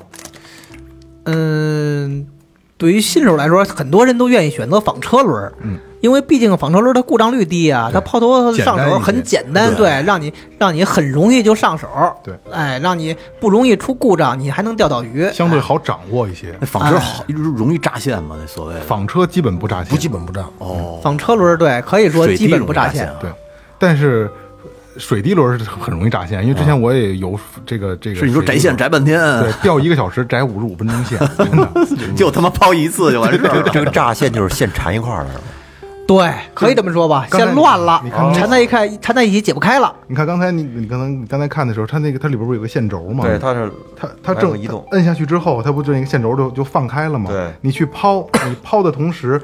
[1.24, 2.28] 嗯，
[2.76, 11.88] 对于新手来说，很多人都愿意选择纺车轮，嗯，因为毕竟纺车轮儿它故障率低啊，它抛投上手很简单，对，让你让你很容易就上手，
[12.24, 16.56] 对，哎，让你不容易出故障，你还能钓到鱼，相对好掌握一些。
[16.60, 18.38] 那仿车好容易炸线吗？
[18.40, 20.46] 那所谓纺车基本不扎线，不基本不炸。
[20.60, 23.12] 哦，纺车轮儿对，可以说基本不炸线。
[23.20, 23.30] 对，
[23.78, 24.32] 但是
[24.98, 28.20] 水滴轮是很容易炸线，因为之前我也有这个这个。
[28.20, 31.70] 是你说摘线摘半天，对，钓一个小时摘五十五分钟线，真的。
[32.16, 33.70] 就他妈抛一次就完事儿了。
[33.74, 35.30] 这个炸线就是线缠一块儿了？
[36.10, 39.95] 对，可以这么说吧，线乱了你看，缠在一块，缠在一起解不开了。
[40.08, 43.24] 你看刚才你你刚才你刚才看的时候，它那个它里边不是有个线轴吗？
[43.24, 47.30] 对，它是它它正移动摁下去之后，它不就那个线轴就就放开了吗？
[47.30, 49.39] 对你去抛，你抛的同时，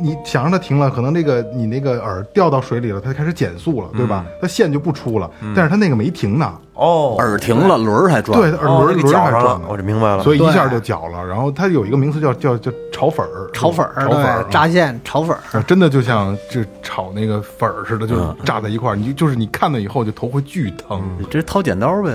[0.00, 4.24] 你想让它停了，可能那个你那个饵掉到水里了，它开始减速了，对吧？
[4.40, 8.40] 它线就不出了，但是它那个没停呢，哦，饵停了，轮儿还转。
[8.40, 10.22] 对，它哦饵轮轮那个绞上还转呢，我就明白了。
[10.22, 11.24] 所以一下就绞了。
[11.26, 15.58] 然后它有一个名词叫叫叫炒粉儿，炒粉儿，炒粉儿对，炸线炒粉儿。
[15.58, 21.02] 啊 真的就像这炒那个粉儿似的，就是炸在一块儿，你就就是你看到以后就头会巨疼。
[21.18, 22.10] 你这掏剪刀呗，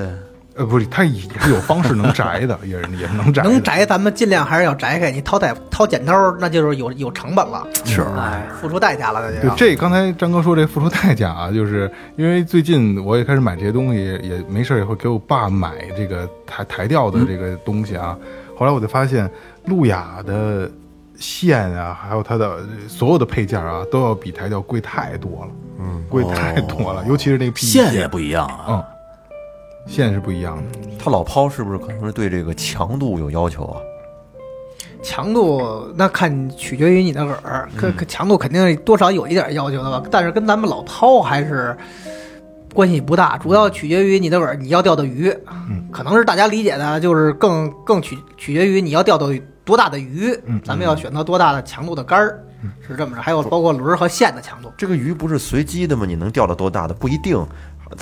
[0.58, 3.44] 呃，不是，它也是有方式能摘的，也是也是能摘。
[3.44, 5.12] 能摘，咱们尽量还是要摘开。
[5.12, 18.18] 你掏带掏剪刀，那就是有有成本了，是哎，付出代价了，那就对。，这刚才张哥说这付出代价啊，就是因为最近我也开始买这些东西，也没事儿也会给我爸买这个台台钓的这个东西啊。
[18.58, 19.30] 后来我就发现，
[19.66, 20.72] 路亚的
[21.18, 28.66] 线啊，还有它的所有的配件啊，都要比台钓贵太多了，嗯，贵太多了，尤其是那个线也不一样啊。
[28.70, 28.84] 嗯，
[29.86, 30.64] 线是不一样的。
[30.98, 33.82] 它老抛是不是可能是对这个强度有要求啊？
[35.04, 41.78] 强度那看取决于你的饵，可可强度肯定多少有一点要求的吧，但是跟咱们老抛还是
[42.74, 45.32] 关系不大，主要取决于你的饵你要钓的鱼，
[45.92, 52.44] 可能是大家理解的，就是更更取取决于你要钓的多大的鱼，咱们要选择多大的强度的杆儿，
[52.88, 54.72] 是这么着，还有包括轮儿和线的强度。
[54.76, 56.04] 这个鱼不是随机的吗？
[56.08, 56.96] 你能钓到多大的？
[56.96, 57.38] 不一定，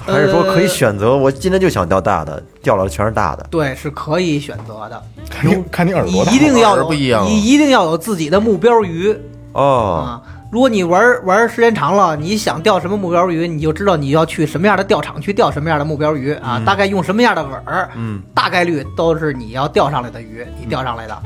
[0.05, 1.15] 还是说可以选择？
[1.15, 3.45] 我今天就想钓大的，钓了全是大的。
[3.49, 5.01] 对，是可以选择的。
[5.29, 9.15] 看你看你耳朵，一定要有，不一样你一定要有自己的目标鱼
[9.53, 10.21] 哦，啊。
[10.51, 21.17] 如果你玩玩时间长了，你想钓什么目标鱼，你就知道你要去什么样的钓场去钓什么样的目标鱼啊，大概用什么样的饵，嗯，大概率都是你要钓上来的鱼，你钓上来的。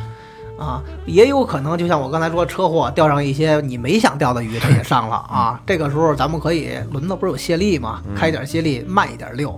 [0.58, 5.62] 啊，也有可能就像我刚才说，车祸钓上一些你没想钓的鱼，它也上了 啊。
[5.66, 8.02] 这个时候咱们可以轮子不是有泄力吗？
[8.16, 9.52] 开一点泄力，慢一点溜。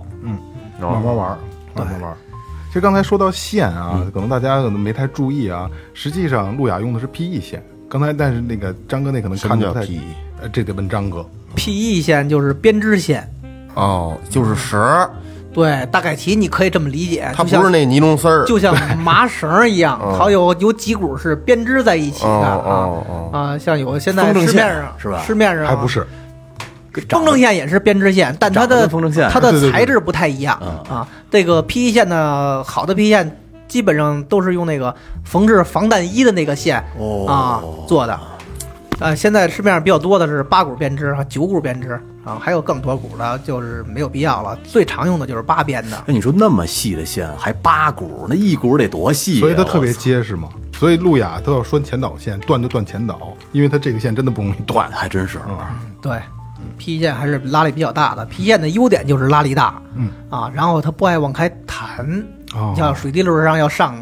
[0.80, 1.38] 慢慢玩儿，
[1.74, 2.16] 慢慢玩儿。
[2.68, 5.68] 其实刚才说到线啊，可能大家可能没太注意啊。
[5.92, 7.62] 实际上，路亚用的是 PE 线。
[7.88, 9.98] 刚才但是那个张哥那可能看的不太 PE？
[10.40, 11.28] 呃，这得问张哥。
[11.56, 13.28] PE 线就是编织线，
[13.74, 15.10] 哦，就是绳儿，
[15.52, 18.44] 对，大概其你可以这么理解，它不是那尼龙丝儿。
[18.44, 20.16] 就像 麻绳儿一样，嗯。
[20.18, 25.22] 它有有几股是编织在一起的哦啊啊，像有现在市面上是吧？
[25.26, 26.06] 市面上还不是，
[27.08, 29.28] 风筝线也是编织线，但它的风筝线。
[29.30, 30.96] 它的材质不太一样嗯。
[30.96, 31.08] 啊。
[31.30, 37.26] 这个 PE 线呢，好的 PE 线基本上都是用那个缝制防弹衣的那个线哦。
[37.26, 38.18] 啊做的。
[39.00, 44.54] 呃，现在市面上比较多的是八股编织和九股编织啊，还有更多股的，就是没有必要了。
[44.62, 46.04] 最常用的就是八编的。
[46.06, 49.40] 那你说那么细的线，还八股，那一股得多细啊？
[49.40, 50.50] 所以它特别结实嘛。
[50.74, 54.88] 所以路亚都要拴前导线，断就断前导，因为它这个线真的不容易断。
[54.92, 55.38] 还真是。
[56.02, 56.20] 对
[56.76, 58.24] ，P 线还是拉力比较大的。
[58.26, 62.06] P 线的优点就是拉力大，嗯啊，然后它不爱往开弹，
[62.54, 63.94] 哦像水滴轮上要上，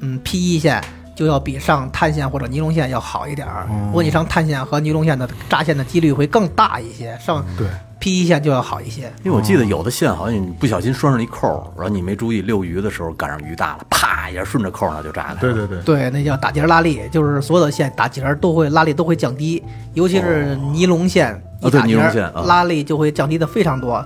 [0.00, 3.66] 嗯，P 线就要比上碳线或者尼龙线要好一点儿。
[3.70, 7.66] 哦如果你上碳线和尼龙线的扎线的几率会更大一些，上对
[8.00, 9.02] ，P 线就要好一些。
[9.22, 15.38] 因为我记得有的线好像你不小心拴上一扣儿，然后你没注意遛鱼的时候赶上鱼大了，啪一下顺着扣儿那就炸开了。
[15.40, 24.04] 对对对，对，那叫打结拉力，就是所有的线打结儿都会拉力都会降低，尤其是尼龙线，一打结儿尼龙线啊拉力就会降低的非常多。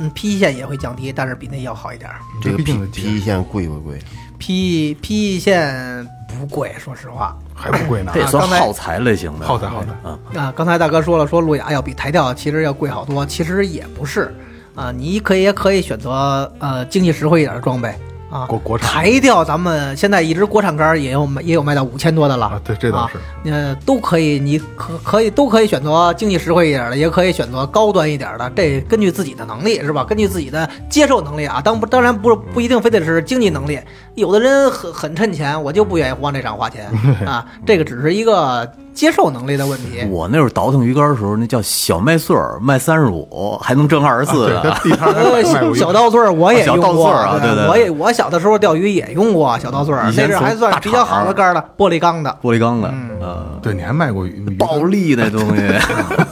[0.00, 2.16] 嗯，P 线也会降低，但是比那要好一点儿。
[2.42, 3.98] 这个毕竟 P 的结 P 线贵不贵
[4.38, 8.20] ？P P 线不贵，说实话还不贵呢这。
[8.20, 9.46] 也算刚才耗材类型的。
[9.46, 10.52] 耗材耗材啊，啊。
[10.54, 14.32] 刚才大哥说了，说路亚要比台钓其实要贵好多，其实也不是
[14.74, 14.92] 啊。
[14.92, 17.94] 你可以也可以选择呃经济实惠一点的装备
[18.30, 18.46] 啊。
[18.46, 23.50] 国国产台钓咱们现在一直国产杆儿也有卖也有卖到五千多的了啊，对，这倒啊是。
[23.50, 30.04] 呃，都可以，你可可以都可以选择经济实惠一点的，也可以选择高端一点的，这根据自己的能力是吧？
[30.04, 33.78] 根据自己的接受能力啊，当不当然不不一定非得是经济能力，
[34.14, 36.90] 有的人很很趁钱，我就不愿意往这上花钱
[37.26, 40.04] 啊，这个只是一个接受能力的问题。
[40.10, 44.78] 我那会儿倒腾鱼竿的时候，那叫小麦穗儿，卖三十五，还能挣二十四对，的他。
[44.80, 52.36] 地摊还呃 卖过一小刀穗儿我也用过，刀穗儿啊对对对我也我小的时候钓鱼也用过小刀穗儿，那是还算比较好的竿儿了，玻璃钢的。
[52.42, 55.62] 玻璃钢的，呃，对，你还卖过鱼鱼暴利那东西，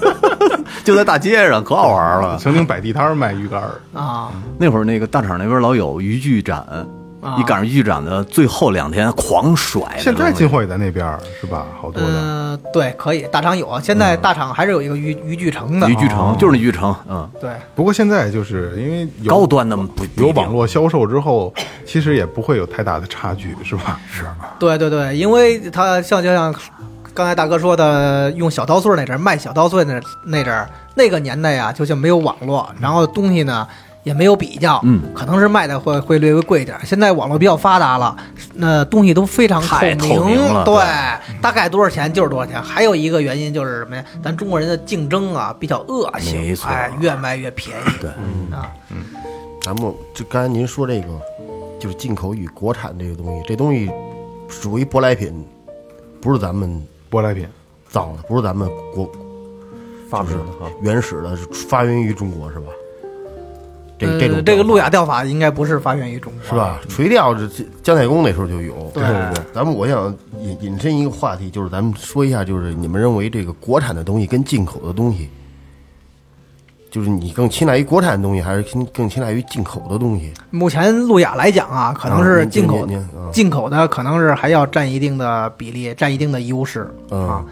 [0.83, 2.37] 就在大街上，可好玩了。
[2.39, 6.85] 曾经摆地摊卖鱼竿儿，啊，那会儿那个大厂那边老有渔具展，啊
[7.39, 9.83] 一赶上渔具展的最后两天，狂甩。
[9.99, 11.67] 现在进货也在那边儿是吧？
[11.81, 12.09] 好多的。
[12.11, 21.53] 嗯，对，可以，大厂有啊，现在大厂还是有一个渔渔具城的渔具城就是那渔城，嗯，对，不过现在就是因为有高端的不不一定有网络销售之后，
[21.85, 24.01] 其实也不会有太大的差距，是吧？
[24.11, 24.25] 是。
[24.59, 26.55] 对对对，因为他像就像
[27.13, 33.67] 刚才大哥说的，用小刀碎儿那阵儿卖小刀碎那那阵儿，那个年代啊，就像没有网络，然后东西呢
[34.07, 36.81] 也没有比较，嗯，可能是卖的会会略微贵一点儿。
[36.85, 38.17] 现在网络比较发达了，
[38.55, 40.77] 那东西都非常太透透明了对，
[41.43, 42.63] 大概多少钱就是多少钱。
[42.63, 44.05] 还有一个原因就是什么呀？
[44.23, 48.09] 咱中国人的竞争啊比较恶性，没错哎，越卖越便宜，对，
[48.57, 48.99] 啊，嗯
[49.61, 51.09] 咱们就刚才您说这个，
[51.81, 53.91] 就是进口与国产这个东西，这东西
[54.49, 55.45] 属于舶来品，
[56.21, 57.45] 不是咱们舶来品，
[57.89, 59.11] 造的，不是咱们国
[60.09, 60.71] 发明的哈。
[60.81, 62.69] 原始的，是发源于中国是吧？
[63.99, 66.55] 这个这种呃这个路亚钓法应该不是发源于中国，是？
[66.55, 66.79] 吧？
[66.89, 69.45] 垂钓这这姜太公那时候就有，对对对。
[69.55, 75.31] 咱们我想引引申一个话题，就是咱们说一下，就是你们认为这个国产的东西跟进口的东西，
[76.91, 80.33] 就是你更青睐于国产的东西，还是更更青睐于进口的东西？
[80.51, 82.87] 目前路亚来讲啊，可能是进口
[83.33, 87.45] 进口的可能是还要占一定的比例，占一定的优势嗯啊。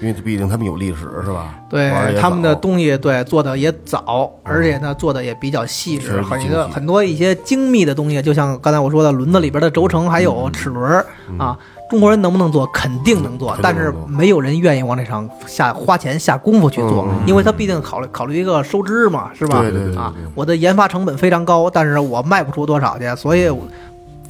[0.00, 1.54] 因为毕竟他们有历史，是吧？
[1.68, 11.06] 对他们的东西，对做的也早，而且呢做的也比较细致，是很多很多一些精密的东西，就像刚才我说的轮子里边的轴承，还有齿轮儿
[11.38, 11.58] 啊。
[11.90, 12.66] 中国人能不能做？
[12.66, 19.62] 肯定能做但是没有人愿意往这上下花钱下功夫去做，因为他毕竟考虑考虑一个收支嘛，是吧？
[19.62, 23.50] 对对对啊我的研发成本非常高，但是我卖不出多少去，所以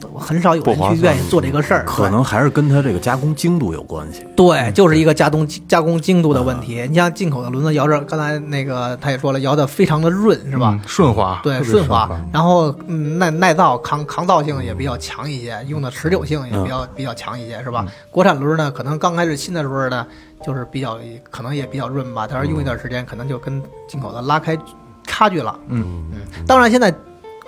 [0.02, 1.84] 我我很少有人去愿意做这个事儿。
[1.84, 4.26] 可能还是跟它这个加工精度有关系。
[4.36, 6.86] 对，就是一个加工加工精度的问题。
[6.88, 10.70] 你像进口的轮子摇着，刚才那个他也说了，摇的非常的润，是吧？
[10.72, 17.86] 嗯顺滑，对，顺滑滑。，然后嗯耐耐造抗抗造性也比较强一些，用的持久性也比较、比较强一些，是吧？
[18.10, 20.06] 国产轮呢，可能刚开始新的轮呢，
[20.44, 20.98] 就是比较
[21.30, 24.56] 可能也比较润吧，但是用一段时间，可能就跟进口的拉开
[25.04, 25.58] 差距了。
[25.68, 26.94] 嗯嗯，当然现在。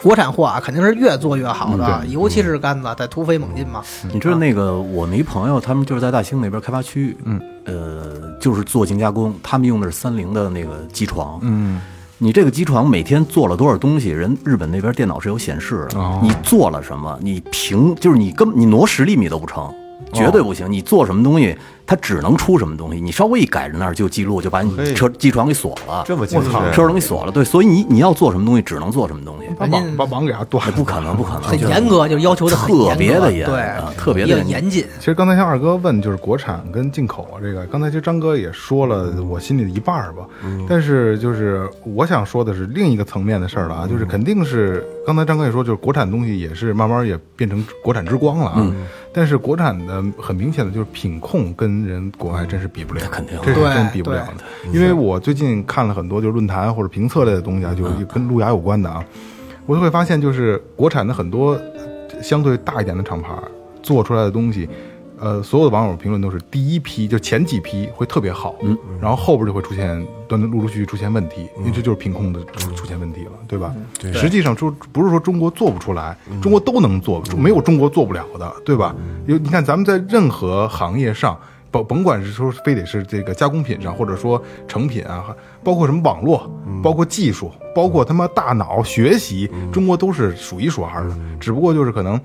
[0.02, 3.82] 国产货啊，肯定是越做越好的，嗯尤其是杆子在突飞猛进嘛。
[4.12, 11.80] 你知道那个我那一朋友，他们就是在大兴那边开发区，嗯，呃，就是做精加工，他们用的是三菱的那个机床，嗯，
[12.18, 16.20] 你这个机床每天做了多少东西，人日本那边电脑是有显示的，哦。
[16.22, 19.72] 你做了什么，你平就是你根本你挪十厘米都不成。
[20.14, 20.66] 绝对不行！
[20.72, 21.56] 你做什么东西，
[21.90, 23.00] 它只能出什么东西。
[23.00, 27.33] 你稍微一改着那儿就记录，就把你嘿车机床给锁了，这么精确车窗给锁了。
[27.33, 30.72] 对，所以你你要做什么东西，只能做什么东西，把网把网给它断了。
[30.72, 34.87] 不可能，不可能，很严格，就要求的特别的严对啊，特别的严严谨。
[35.00, 40.29] 其实刚才像二哥问，就是国产跟进口啊，这个刚才其实张哥也说了我心里的一半儿吧。
[40.68, 48.72] 但是就是我想说的是另一个层面的事儿了啊，就是肯定是刚才张哥也说，就是国产东西也是慢慢也变成国产之光了啊。
[49.12, 54.44] 但是国产的很明显的就是品控跟人国外真是比不了，肯定这是真比不了的。
[54.72, 59.04] 因为我最近看了很多就是论坛或者评测类的东西啊，就是跟路亚有关的啊，
[59.66, 61.60] 我就会发现就是国产的很多
[62.22, 63.30] 相对大一点的厂牌
[63.82, 64.68] 做出来的东西。
[65.22, 69.86] 呃，所有的网友评论都是第一批，就前几批会特别好，嗯，然后后边就会出现
[70.26, 73.70] 断断陆陆续续出现问题，因为这就是品控的出出现问题了，对吧？
[74.00, 78.96] 对，实际上说不是说中国做不出来，中国都能做，没有中国做不了的，对吧？
[79.26, 81.38] 有你看咱们在任何行业上。
[81.70, 86.50] 甭甭管是说非得是这个加工品上，或者说成品啊，包括什么网络，
[86.83, 91.16] 包括技术，包括他妈大脑学习，中国都是数一数二的。
[91.38, 92.20] 只不过就是可能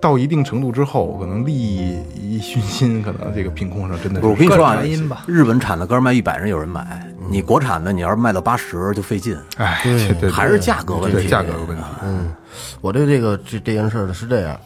[0.00, 11.82] 到一定程度之后，可能利益一熏心，可能这个品控上真的是我跟你说啊原因吧，日本产的杆卖一百人有人买，你国产的你要是卖到八十就费劲，哎，对对，还是价格问对题，价格问题。
[12.02, 12.32] 嗯，
[12.80, 14.58] 我对这个这这件事儿呢是这样，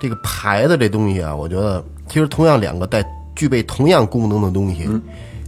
[0.00, 3.04] 这个牌子这东西啊，我觉得其实同样两个带
[3.36, 4.88] 具备同样功能的东西，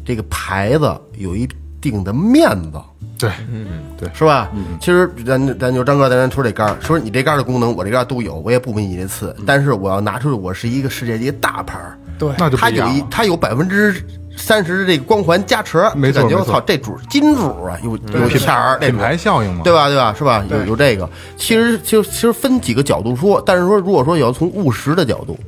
[0.04, 1.48] 这个牌子有一
[1.80, 2.80] 定的面子，
[3.18, 3.66] 对，嗯，
[3.98, 4.08] 对。
[4.12, 4.50] 是吧？
[4.80, 13.94] 其实咱咱就张哥，咱咱说这杆儿，说你这杆儿的功能，我这杆儿都有，我也不比你这次，但是我要拿出我是一个世界级大牌儿，对，那就不它有一它有百分之
[14.36, 19.88] 三十的这个光环加持，没错感觉我操，这主金主啊，有有钱儿，品牌效应嘛，对吧？
[19.88, 20.14] 对吧？
[20.16, 20.44] 是吧？
[20.50, 25.38] 有有这个，其实其实其实分几个角度说，但是说如果说要从务实的角度，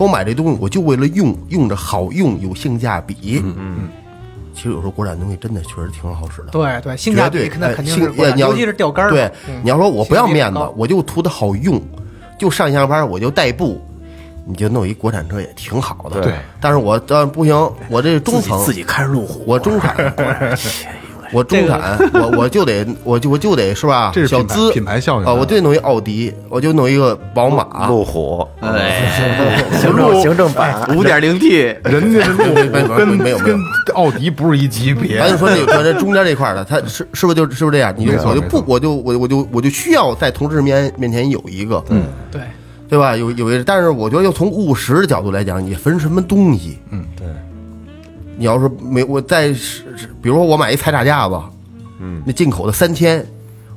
[0.00, 3.38] 说我买这东西我就为了用，用着好用，有性价比。
[3.44, 3.88] 嗯嗯。
[4.54, 6.48] 其实有时候国产东西真的确实挺好使的。
[6.48, 7.96] 对对，性价比肯定
[8.36, 9.10] 尤其是钓竿儿。
[9.10, 11.80] 对，嗯你要说我不要面子我就图它好用，
[12.38, 13.80] 就上下班我就代步，
[14.46, 16.22] 你就弄一国产车也挺好的。
[16.22, 17.54] 对，但是我呃不行，
[17.88, 19.94] 我这中层自己自己开着路虎，我中产，
[21.32, 24.10] 我中产， 我我就得我就我就得是吧？
[24.14, 25.32] 这是小资品牌效应啊！
[25.32, 27.86] 我就得弄一奥迪，我就弄一个宝马。
[27.88, 33.58] 路虎，哎， 行政行政版，五点零 T， 人家的路虎跟没有没有跟
[33.94, 35.30] 奥迪不是一级别咱。
[35.30, 37.94] 就说这个这中间这块的，他是是不是就是不是这样？
[37.96, 42.40] 你就我就不我就我我就我就需要在同事面面前有一个，嗯，对，
[42.88, 43.16] 对吧？
[43.16, 46.78] 有有一个，但是我觉得要从务实的角度来讲，你分什么东西。
[46.90, 47.26] 嗯，对。
[48.40, 51.38] 你要是没我在是是比如说我买一菜炸架子，
[52.00, 53.22] 嗯，那进口的三千，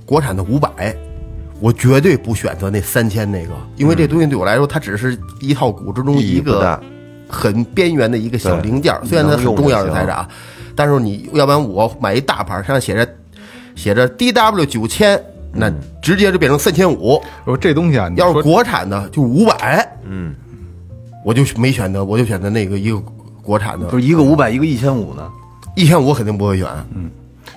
[0.05, 0.95] 国产的五百，
[1.59, 6.81] 我绝对不选择那三千那个，因为这东西对我来说，它只是一套鼓之中一个
[7.27, 9.93] 很边缘的一个小零件虽然它很重要的能用就行。
[9.93, 10.25] 菜炸，
[10.77, 13.05] 但是你要不然我买一大牌儿，上面写着
[13.75, 15.69] 写着 DW 九千，那
[16.01, 17.21] 直接就变成三千五。
[17.43, 20.33] 说这东西啊，你要是国产的就五百，嗯，
[21.25, 23.03] 我就没选择，我就选择那个一个
[23.43, 25.29] 国产的不，是一个五百，一个一千五呢？
[25.75, 26.67] 一千五我肯定不会选。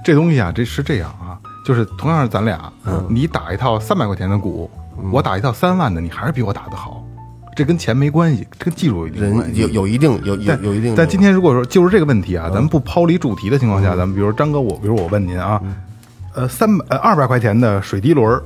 [0.05, 2.73] 这东西啊，这是这样啊，就是同样是咱俩，
[3.09, 4.71] 你打一套三百块钱的鼓，
[5.11, 7.05] 我打一套三万的，你还是比我打的好，
[7.57, 9.61] 这跟钱没关系，跟技术有一定关系。
[9.63, 15.61] 人有有一定有有但有一定，但今天如果说就是这个问题啊，咱们不抛离主题的情况下，咱们比如张哥我，比如我问您啊，
[16.35, 18.43] 呃，三百呃二百块钱的水滴轮儿，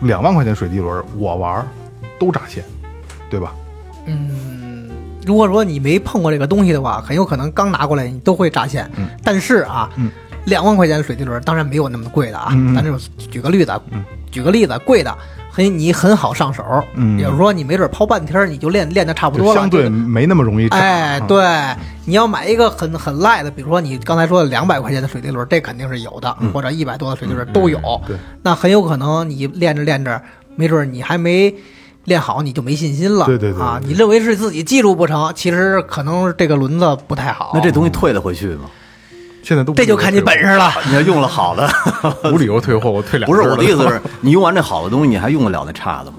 [0.00, 1.66] 两万块钱水滴轮儿，我玩儿
[2.18, 2.62] 都炸线，
[3.30, 3.54] 对吧？
[5.28, 8.90] 如果说你没碰过这个东西的话，很有可能刚拿过来你都会炸线。
[8.96, 9.90] 嗯但是啊，
[10.46, 12.48] 两万块钱的水滴轮当然没有那么贵的啊。
[12.52, 12.98] 嗯咱这种
[13.30, 13.78] 举个例子，
[14.30, 15.14] 举个例子，贵的
[15.50, 16.64] 很你很好上手。
[16.94, 20.78] 嗯比如说你没准抛半天儿你就练练的差不多了，相对没那么容易炸。
[20.78, 21.44] 哎，啊，对，
[22.06, 27.78] 你要买一个很很赖的，比如说你刚才说的两百块钱的水滴轮，这肯定是有的，或者一百多的水滴轮都有。
[28.06, 30.18] 对那很有可能你练着练着，
[30.56, 31.54] 没准你还没
[32.08, 33.26] 练好，你就没信心了。
[33.26, 37.52] 对对对对啊，你认为是自己技术不成，其实可能这个轮子不太好。
[37.54, 38.62] 那这东西退得回去吗？
[39.44, 40.70] 现在都这就看你本事了。
[40.88, 41.70] 你要用了好的，
[42.32, 46.18] 无理由退货，我退两不是我的意思是，你用完这好的东西，你还用得了那差的吗？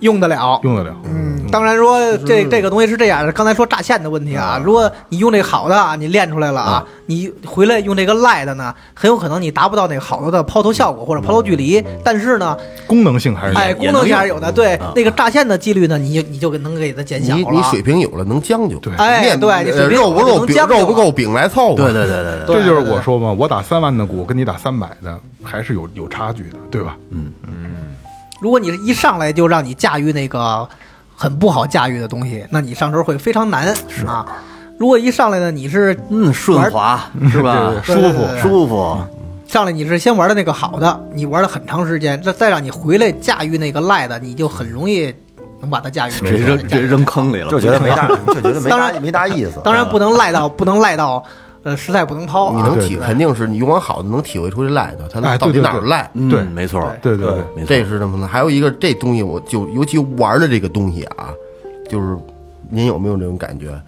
[0.00, 0.58] 用得了。
[0.62, 0.94] 用得了。
[1.04, 14.50] 嗯，当然说这这个东西是这样的，刚才说炸线的问题啊，如果你用这个好的啊，你练出来了啊，你回来用这个赖的呢，很有可能你达不到那个好的抛投效果或者抛投距离，但是呢，功能性还是有哎，功能性还是有的。
[14.50, 17.40] 对啊，那个炸线的几率呢，你你就能给它减小了。
[17.40, 18.94] 你你水平有了能将就，对。
[18.96, 20.80] 哎对你水呃平有了就肉不肉饼能将就了。
[20.80, 21.76] 肉不够饼来凑合。
[21.76, 26.96] 对对对对对，这就是我说嘛，我打三万的鼓跟你打三百的还是有有差距的，对吧？
[28.40, 30.68] 如果你是一上来就让你驾驭那个
[31.14, 33.74] 很不好驾驭的东西，那你上手会非常难
[34.06, 34.26] 啊。
[34.78, 36.98] 如果一上来呢，你是嗯，顺滑
[37.30, 37.70] 是吧？
[37.84, 38.96] 对对对对舒服，
[39.46, 45.14] 上来你是先玩的那个好的，你玩了很长时间，再再让你回来驾驭那个赖的，你就很容易
[45.60, 46.12] 能把它驾驭。
[46.12, 49.60] 直接扔这扔坑里了，就觉得没大，就觉得没 大当然没大意思。
[49.62, 51.22] 当然不能赖到不能赖到，
[51.62, 52.56] 呃，实在不能抛啊。
[52.56, 56.10] 你能体肯定是你用完好的能体会出这赖的，它到底哎对对对哪儿赖？
[56.14, 57.66] 嗯对没错，对对对，没错。
[57.68, 58.26] 这是什么呢。
[58.26, 61.30] 还有一个这东西，我就尤其玩的这个东西啊，
[61.88, 62.16] 就是
[62.70, 63.78] 您有没有这种感觉？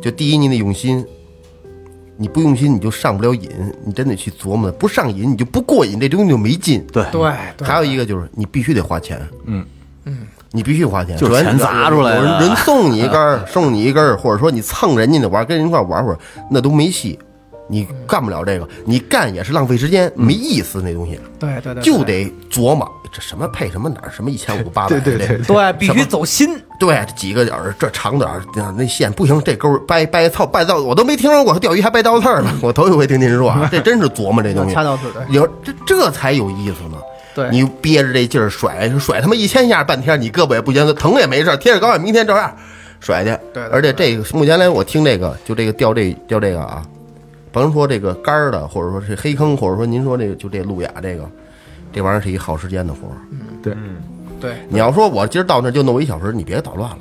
[0.00, 1.04] 就第一，你得用心，
[2.16, 3.50] 你不用心你就上不了瘾，
[3.84, 6.86] 你真得去琢磨，不上瘾你就不过瘾，这东西就没劲。
[6.92, 7.04] 对。
[7.10, 9.64] 对对，还有一个就是你必须得花钱，嗯。
[10.04, 10.18] 嗯，
[10.56, 16.18] 你必须花钱，就是钱砸出来的人人送你一根儿，送你一根儿，或者说你蹭人家的玩儿，跟人一块儿玩会儿，
[16.50, 17.18] 那都没戏。
[17.68, 26.48] 你干不了这个，你干也是浪费时间，没意思那东西，对对对，就得琢磨这什么配什么哪儿，什么一千五八百，对对对对，必须走心。
[26.78, 28.40] 对，几个点儿，这长点儿，
[28.78, 34.72] 那线不行，这钩儿掰掰操掰到，我都没听说过钓鱼还掰倒刺儿呢，我头一回听您说啊， 这真是琢磨这东西。
[34.76, 36.96] 掐倒刺的，有这这才有意思呢。
[37.36, 42.50] 对你憋着这劲儿甩甩他妈一千下，半天你胳膊也不行，疼也没事儿，贴着膏药明天照样
[42.98, 43.30] 甩去。
[43.52, 46.82] 对对而且这个目前来我听这个，就这个钓这钓这个啊，
[47.52, 51.28] 甭说这个杆儿的，或者说是黑坑，或者说您说这个就这路亚这个，
[51.92, 53.16] 这玩意儿是一耗时间的活儿。
[53.62, 53.74] 对，
[54.40, 56.98] 对，你要说我今儿到那儿就弄一小时，你别捣乱了。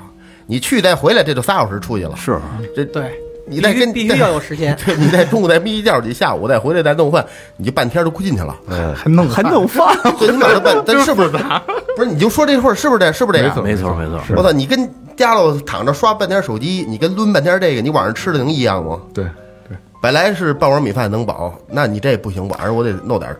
[0.47, 2.15] 你去再回来，这就仨小时出去了。
[2.17, 2.37] 是
[2.75, 3.11] 这对，
[3.47, 4.75] 你再跟必须要有时间。
[4.85, 7.25] 对，你在中午再眯一觉，你下午再回来再弄饭，
[7.57, 8.55] 你就半天都进去了。
[8.95, 11.29] 还弄还弄饭， 对，你把它半，咱是不是？
[11.95, 13.11] 不是，你就说这会儿是不是这？
[13.11, 13.63] 是不是这样？
[13.63, 18.99] 没错没错，我操，你跟家里躺着刷半天手机，你跟抡半天这个，你晚上吃的能一样吗？
[19.13, 19.23] 对
[19.69, 23.35] 对，本来是半碗米饭能饱，那你这不行，晚上我得弄点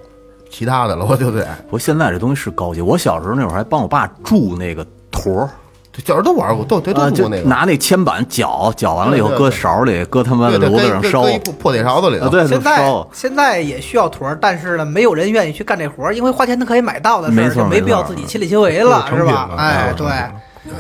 [0.49, 1.43] 其他的了，我就得。
[1.64, 2.80] 不过现在这东西是高级。
[2.82, 5.49] 我小时候那会儿还帮我爸铸那个坨儿，
[5.96, 13.08] 这小时候都玩过，都都啊，就都做那个，拿那铅板搅，搅完了以后搁勺里，搁他妈炉子上烧搁搁一破破铁勺子里对，现在烧。
[13.14, 19.56] 现在也需要坨儿，但是呢，没有人愿意去干这活儿，因为花钱他可以买到的事儿，没错就没必要自己亲力亲为了，是吧了？
[19.58, 20.76] 哎，成对，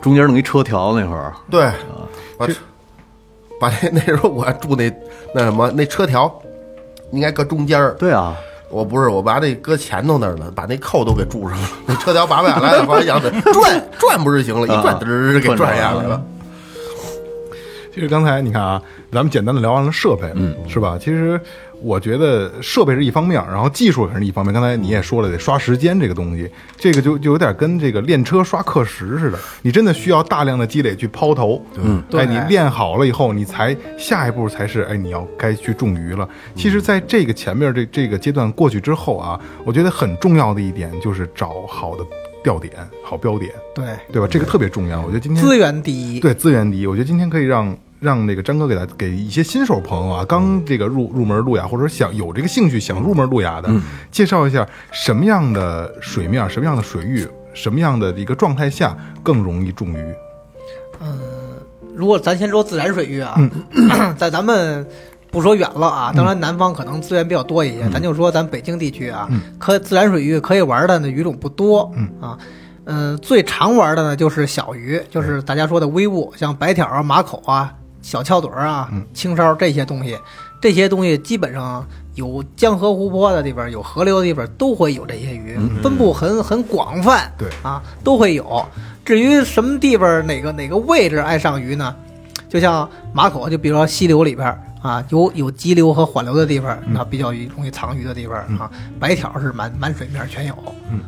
[0.00, 1.70] 中间弄一车条那会儿，对，
[2.36, 2.46] 把
[3.60, 4.92] 把那 那时候我住那
[5.32, 6.32] 那什么那车条，
[7.12, 7.94] 应该搁中间儿。
[7.98, 8.36] 对啊，
[8.68, 11.68] 我不是，我把那搁前头那儿了，把那扣都给住上了。
[11.86, 16.22] 那车条拔不下来了， 后来想着 转转不是行了，一转嘚儿给转下来了。
[17.94, 20.98] 其实刚才你看啊，咱们简单的聊完了设备，嗯，是吧？
[21.00, 21.40] 其实
[21.86, 24.52] 我觉得设备是一方面，然后技术也是一方面。
[24.52, 36.28] 刚才你也说了，得刷时间这个东西，这个就就有点跟这个练车刷课时似的，你真的需要大量的积累去抛投，嗯，哎，对你练好了以后，你才下一步才是哎，你要该去种鱼了。
[36.56, 42.04] 其实，在这个前面这这个阶段过去之后啊，我觉得很重要的一点就是找好的
[42.42, 42.72] 钓点、
[43.04, 44.26] 好标点，对，对吧？
[44.28, 45.00] 这个特别重要。
[45.02, 53.70] 我觉得今天资源第一，对资源第一，我觉得今天可以让让那个张哥给他给一些新手朋友啊，刚这个入入门路亚，或者想有这个兴趣想入门路亚的，
[54.10, 60.14] 介绍一下什么样的水面、什么样的水域、什么样的一个状态下更容易中鱼。
[61.00, 61.18] 嗯
[61.94, 64.14] 如果咱先说自然水域啊，嗯。
[64.18, 64.86] 在咱们
[65.30, 69.26] 不说远了啊，当然南方可能资源比较多一些，咱就说咱北京地区啊，
[69.58, 72.10] 可自然水域可以玩的呢鱼种不多，嗯。
[72.20, 72.38] 啊。
[72.88, 77.74] 嗯，最常玩的呢就是小鱼，就是大家说的微物，像白条啊、马口啊、
[78.06, 80.16] 小翘嘴儿啊、青梢这些东西，
[80.60, 81.84] 这些东西基本上
[82.14, 87.28] 有江河湖泊的地方，有河流的地方都会有这些鱼，分布很很广泛。
[87.36, 88.64] 对啊，都会有。
[89.04, 91.96] 至于什么地方哪个哪个位置爱上鱼呢？
[92.48, 98.70] 就像马口，就比如说溪流里边儿啊，有有急流和缓流的地方，那比较容易藏鱼的地方啊。
[99.00, 100.54] 白条是满满水面全有，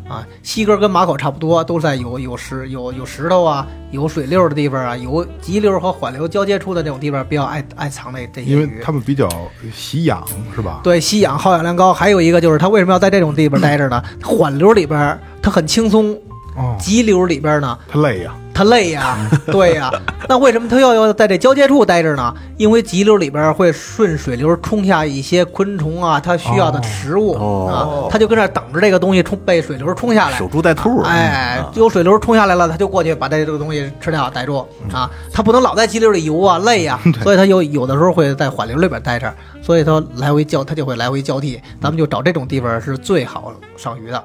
[0.08, 8.80] 啊，西哥跟马口差不多，都在有有石有有石头啊，有水溜的地方啊，有急流和缓流交接处的那种地方，比较爱爱藏那这些因为鱼。
[8.82, 9.28] 他们比较
[9.72, 10.80] 喜氧，是吧？
[10.82, 14.02] 对，吸氧耗氧量高，还有一个就是它为什么要在这种地方待着呢？
[14.24, 16.12] 缓流里边儿它很轻松，
[16.56, 19.88] 哦，急流里边儿呢它累呀、它累呀， 对呀。
[20.28, 22.34] 那为什么他要要在这交界处待着呢？
[22.56, 30.48] 因为急流里边会顺水流冲下一些昆虫啊，它需要的食物、哦啊，它就跟那儿等着这个东西冲被水流冲下来守。
[30.48, 31.02] 株待兔。
[31.02, 35.08] 哎，有水流冲下来了，他就过去把这这个东西吃掉逮住啊。
[35.32, 39.32] 他不能老在急流里游啊，累呀、 所以他有有的时候会在缓流里边待着，
[39.62, 41.60] 所以它来回交，他就会来回交替。
[41.80, 44.24] 咱们就找这种地方是最好上鱼的。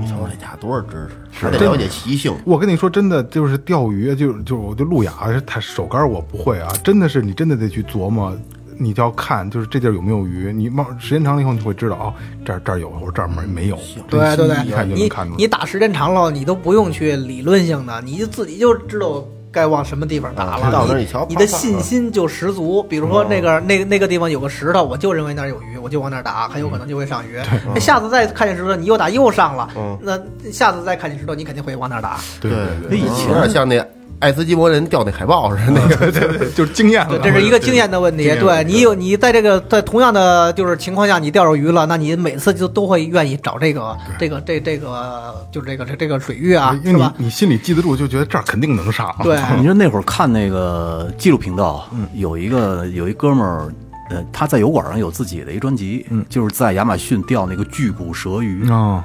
[0.00, 2.34] 你瞅这家多少知识，还得了解习性。
[2.44, 5.12] 我跟你说，真的就是钓鱼，就就我就路亚，
[5.44, 8.36] 他手竿我不会啊，真的是你真的得去琢磨，
[8.78, 12.14] 你就要看，就是这地儿有没有鱼，你冒时间长了以后，你会知道哦，
[12.44, 13.78] 这儿这儿有，或者这儿没没有，
[14.08, 15.36] 对对对一看就能你看出来。
[15.36, 19.24] 你打时间长了，你都不用去理论性的，你就自己就知道
[19.54, 20.66] 该往什么地方打啊了。
[20.66, 22.82] 你到那一瞧你的信心就十足。
[22.82, 27.40] 比如说那个那个那个地方有个石头，我就认为那儿有鱼，我就往那儿打，很有可能就会上鱼。
[27.72, 30.18] 那下次再看见石头，你又打又上了，那
[30.50, 32.18] 下次再看见石头，你肯定会往那儿打。
[32.40, 33.76] 对对对，以前像那
[34.24, 37.18] 爱斯基摩人钓那海豹似的，那个对 对，就是经验了。
[37.18, 38.24] 对，这是一个经验的问题。
[38.40, 47.12] 对你有你在这个在同样的就是情况下，你钓着鱼了，那你每次就都会愿意找这个这个这这个就是这个这这个水域啊，是吧？
[47.18, 49.14] 你你心里记得住，就觉得这儿肯定能上。
[49.22, 53.68] 对， 你说那会儿看那个记录频道，有一个有一哥们儿，
[54.08, 59.02] 呃，他在油管上有自己的一专辑，嗯就是在亚马逊钓那个巨骨舌鱼，哦，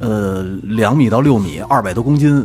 [0.00, 2.44] 呃，两米到六米，二百多公斤，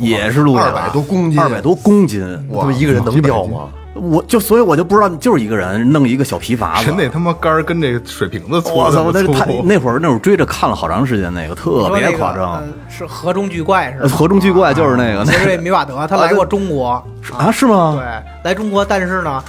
[0.00, 2.20] 也是路亚，200多公斤二百多公斤，
[2.58, 3.68] 他们一个人能钓吗？
[3.94, 9.10] 我就所以我就不知道，就是一个人弄一个小皮筏子人，那他妈杆儿跟这水瓶子粗，我操！
[9.12, 12.64] 那那他那会儿那会儿追着看了好长时间，那个特别夸张呃。
[12.88, 14.14] 是河中巨怪是呃吧？
[14.14, 17.02] 河中巨怪就是那个，那杰瑞米瓦德他来过中国
[17.36, 17.96] 啊是吗？
[17.96, 19.42] 对，来中国，但是呢。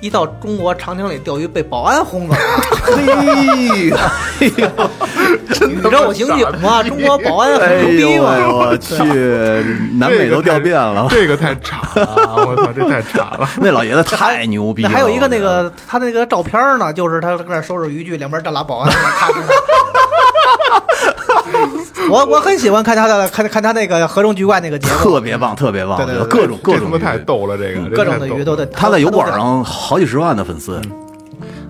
[0.00, 2.40] 一到中国长江里钓鱼，被保安轰走了。
[4.38, 4.48] 嘿，
[5.68, 8.48] 宇宙刑警嘛，中国保安哎很牛逼呦喂，嘛。
[8.48, 8.96] 我去，
[9.98, 11.06] 南北都钓遍了。
[11.12, 13.46] 这个太惨了，我操，这太惨了。
[13.60, 14.88] 那老爷子太牛逼了。
[14.88, 19.54] 还有一个那个他那个照片呢，就是他搁那收拾渔具，两边站俩保安在那看着他。
[22.10, 28.64] 我我很喜欢看他的看看他那个河中巨怪那个节目，特别棒，特别棒，对对对各种各种太逗了，这个各种的鱼都在。
[28.66, 30.80] 他在油管上好几十万的粉丝，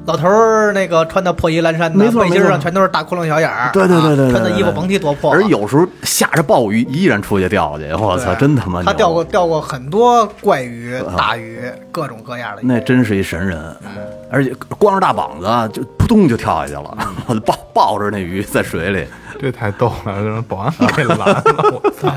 [0.06, 5.34] 老头儿那个穿的破衣烂衫的，没背心上全都是大窟窿小眼儿，对对对对对啊穿的衣服甭提多破。
[5.34, 5.40] 了。
[5.40, 8.82] 而有时候下着暴雨依然出去钓去，我操，真他妈！
[8.82, 11.60] 他钓过钓过很多怪鱼、大鱼，
[11.92, 12.66] 各种各样的鱼。
[12.66, 13.76] 那真是一神人，
[14.30, 19.06] 而且光着大膀子就扑通就跳下去了，我就 抱抱着那鱼在水里。
[19.40, 21.80] 这太逗了，让保安给拦了。
[21.82, 22.12] 我操！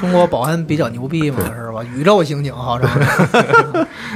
[0.00, 1.84] 中国保安比较牛逼嘛，是吧？
[1.94, 2.90] 宇宙刑警号称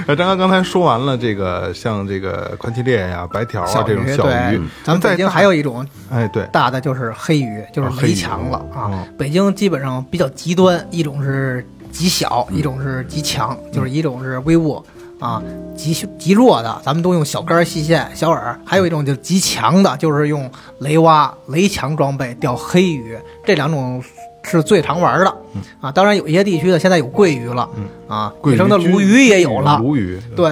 [0.08, 9.14] 那张哥刚才说完了这个，像这个宽鳍裂呀、白条啊这种小鱼，咱们北京还有一种哎对，大的就是黑鱼，就是黑鱼围墙了啊嗯。
[9.16, 14.84] 北京基本上比较极端，一种是极小，一种是极强，就是一种是微物
[15.20, 15.42] 啊，
[15.76, 20.50] 极极弱的，咱们都用小竿、细线、小饵；还有一种就是极强的，就是用
[20.80, 24.02] 雷蛙、雷强装备钓黑鱼，这两种。
[24.44, 25.36] 是最常玩的
[25.78, 27.68] 啊，当然有一些地区的，现在有桂鱼了
[28.06, 30.50] 啊，野生的鲈鱼也有了，鲈鱼，对，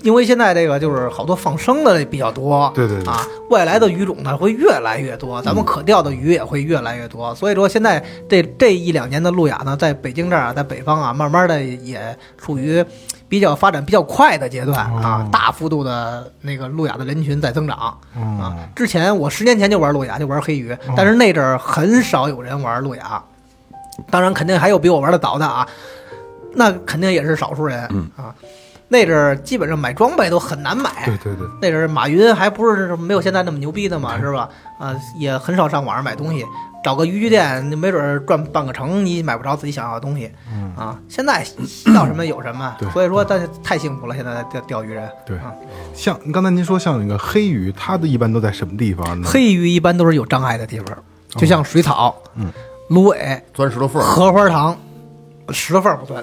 [0.00, 12.82] 因为现在这个就是好多放生的比较多，对对对啊，外来的鱼种呢会越来越多，咱们可钓的鱼也会越来越多，所以说现在这这一两年的路亚呢，在北京这儿啊，在北方啊，慢慢的也处于
[13.28, 17.76] 比较发展比较快的阶段啊，大幅度的那个路亚的人群在增长
[18.14, 18.56] 啊。
[18.74, 23.22] 之前我十年前就玩路亚，就玩黑鱼，但是那阵儿很少有人玩路亚，
[24.10, 25.66] 当然肯定还有比我玩的早的啊，
[26.52, 27.82] 那肯定也是少数人
[28.16, 28.34] 啊。
[28.86, 34.48] 那阵儿基本上买装备都很难买，对对对，那阵儿马云还不是没有现在那么牛逼的嘛，是吧？
[34.84, 36.44] 啊，也很少上网上买东西，
[36.84, 40.30] 找个渔具店，没准儿赚半个成，你买不着自己想要的东西。
[40.52, 41.46] 嗯啊，现在
[41.94, 45.08] 要什么有什么对，所以说大家太幸福了，现在钓钓鱼人。
[45.24, 45.54] 对啊，
[45.94, 49.28] 像刚才您说像那个黑鱼，它的一般都在什么地方呢？
[49.30, 52.52] 黑鱼一般都是有障碍的地方，就像水草、嗯、
[52.88, 54.76] 芦苇、钻石头缝，荷花塘、
[55.50, 56.22] 石头缝不钻。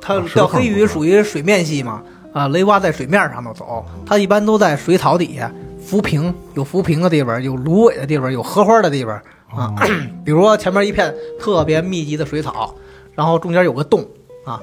[0.00, 5.50] 它钓黑鱼属于水面系嘛，啊，雷蛙在水面上头走，它一般都在水草底下，
[5.88, 9.18] 浮萍有浮萍的地方，有芦苇的地方，有荷花的地方
[9.48, 9.74] 啊。
[10.22, 12.74] 比如说前面一片特别密集的水草，
[13.14, 14.06] 然后中间有个洞
[14.44, 14.60] 啊，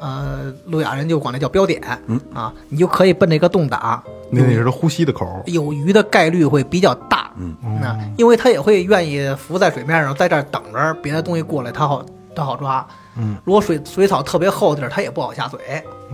[0.00, 1.78] 呃，路亚人就管那叫标点，
[2.32, 5.42] 啊，你就可以奔那个洞打，那那是它呼吸的口儿。
[5.44, 7.30] 有鱼的概率会比较大。
[7.36, 12.02] 嗯，那因为它也会愿意浮在水面上，在这儿等着别的东西过来，它好
[12.34, 12.86] 它好抓。
[13.18, 15.60] 嗯，如果水水草特别厚的地儿，它也不好下嘴，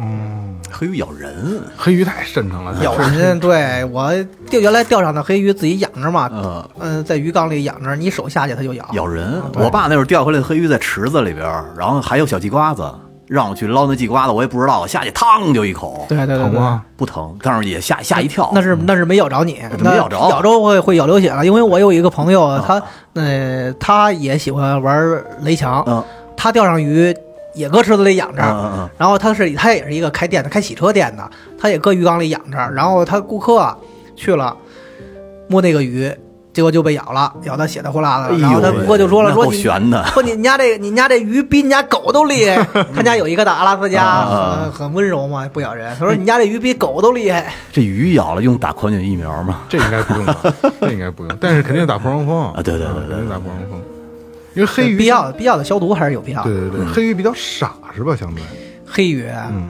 [0.01, 3.38] 嗯，黑鱼咬人，黑鱼太深沉了，咬人。
[3.40, 4.12] 对我
[4.49, 8.88] 钓原来钓上的黑鱼自己养着嘛，呃，嗯、在鱼缸里养着，你手下去它就咬。
[8.92, 9.42] 咬人。
[9.55, 12.88] 我爸那会儿钓回来的黑鱼在池子里边儿，然后还有小鸡瓜子，
[13.26, 16.44] 让我去捞那鸡瓜子，我也不知道，下去嘡就一口，对对对对。
[16.44, 16.84] 疼吗？
[16.96, 18.49] 不疼，但是也吓吓一跳。
[18.55, 21.44] 那是那是没咬着你，没咬着咬着会会咬流血了。
[21.44, 22.80] 因为我有一个朋友，他
[23.14, 26.05] 呃他也喜欢玩雷强，嗯
[26.36, 27.12] 他钓上鱼
[27.55, 31.28] 也搁池子里养着，然后他是他也是一个开店的，开洗车店的，
[31.59, 32.59] 他也搁鱼缸里养着。
[32.74, 33.76] 然后他顾客啊
[34.14, 34.57] 去了
[35.49, 36.12] 摸那个鱼，
[36.53, 38.26] 结果就被咬了，咬的血的呼啦的。
[38.26, 42.64] 哎呦然后他顾客就说了，说你悬的说你你家这个你家这鱼比你家狗都厉害。
[42.94, 45.96] 他家有一个大阿拉斯加，很很温柔嘛，不咬人。
[45.99, 47.53] 他说你家这鱼比狗都厉害。
[47.72, 49.61] 这鱼咬了用打狂犬疫苗吗？
[49.68, 50.36] 这应该不用吧？
[50.80, 53.80] 这应该不用，但是肯定打破伤风啊对对对对肯定打破伤风。
[54.59, 56.51] 因为黑鱼必要必要的消毒还是有必要的。
[56.51, 58.17] 对对对，黑鱼比较傻是吧？
[58.17, 58.43] 相对，
[58.85, 59.69] 黑鱼，嗯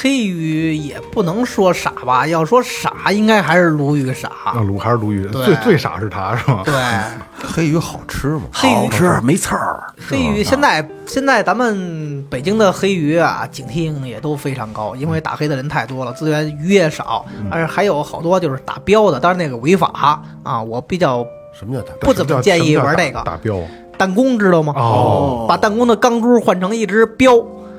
[0.00, 4.30] 黑鱼也不能说傻吧，要说傻，应该还是鲈鱼傻。
[4.54, 6.62] 那，鲈还是鲈鱼，对最最傻是它是吧？
[6.64, 6.74] 对，
[7.42, 8.42] 黑鱼好吃吗？
[8.52, 21.26] 黑鱼好吃没刺儿，黑鱼现在现在咱们北京的黑鱼啊，警惕性也都非常高，因为打黑的人太多了，资源鱼也少，而且还有好多就是打标的，当然那个违法啊，我比较
[21.58, 21.92] 什么叫打？
[22.02, 23.56] 不怎么建议玩这个打标
[23.98, 24.72] 弹弓，知道吗？
[24.76, 27.34] 哦把弹弓的钢珠换成一只镖，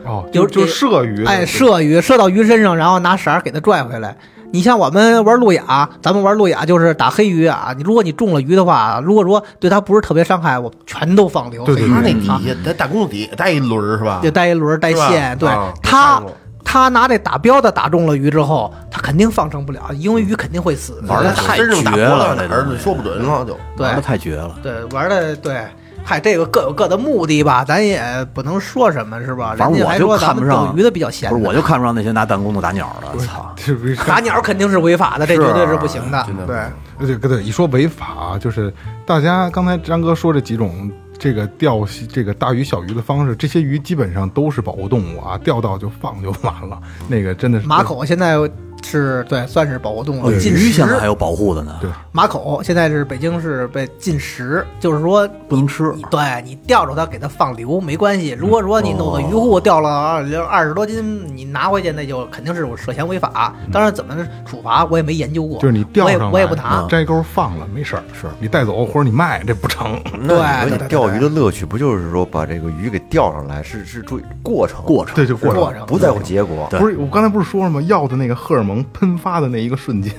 [0.06, 4.16] 哦，就就射鱼，哎，射鱼射到鱼身上，然后拿绳儿给它拽回来。
[4.52, 7.72] 你像我们玩路亚，咱们玩路亚就是打黑鱼啊。
[7.78, 11.64] 你如果你中了鱼的话，如果说对它不是特别伤害，我全都放流。
[11.66, 14.32] 对对黑鱼他那底啊下在弹弓底下带一轮儿是吧得？
[14.32, 15.48] 带一轮儿带线，对
[15.84, 16.20] 它
[16.66, 21.00] 他拿这打标的打中了鱼之后，他肯定放生不了，因为鱼肯定会死。
[21.08, 21.64] 玩的太绝
[22.04, 23.56] 了这东西说不准了就。
[23.78, 24.56] 对玩的太绝了。
[24.64, 25.62] 对玩的对。
[26.04, 28.02] 嗨，这个各有各的目的吧，咱也
[28.34, 29.56] 不能说什么，是吧？
[29.58, 33.54] 反正我就人家还说看不上咱们钓鱼的比较闲，不是，我就看不上那些拿弹弓的打鸟的，操！
[33.58, 33.96] 是不是？
[33.98, 36.24] 打鸟肯定是违法的，这绝对是不行的。
[36.26, 38.74] 真的对，对对对，一说违法，就是
[39.06, 46.80] 大家刚才张哥说这几种这个钓这个大鱼小鱼的方式，这些鱼基本上都是保护动物啊，钓到就放就完了。
[47.08, 48.36] 那个真的是马口现在
[48.84, 55.94] 是对，算是保护动物现在还，有保护的呢，对马口现在是北京市被禁食，就是说不能吃。
[56.10, 58.32] 对你钓着它给它放流没关系。
[58.32, 63.54] 如果说你弄个鱼护钓了二二十多斤，你拿回去那就肯定是我涉嫌违法。
[63.72, 64.16] 当然怎么
[64.46, 66.86] 处罚我也没研究过，就是你钓我也上我也不拿。
[66.90, 70.02] 摘钩放了没事儿，是你带走或者你卖这不成。
[70.28, 75.80] 对钓鱼的乐趣不就是说把这个鱼给钓上来，是是注意过程，过程对，就过过程。
[75.80, 76.68] 程不在乎结果。
[76.72, 77.82] 不是我刚才不是说了吗？
[77.84, 80.14] 要的那个荷尔蒙喷发的那一个瞬间，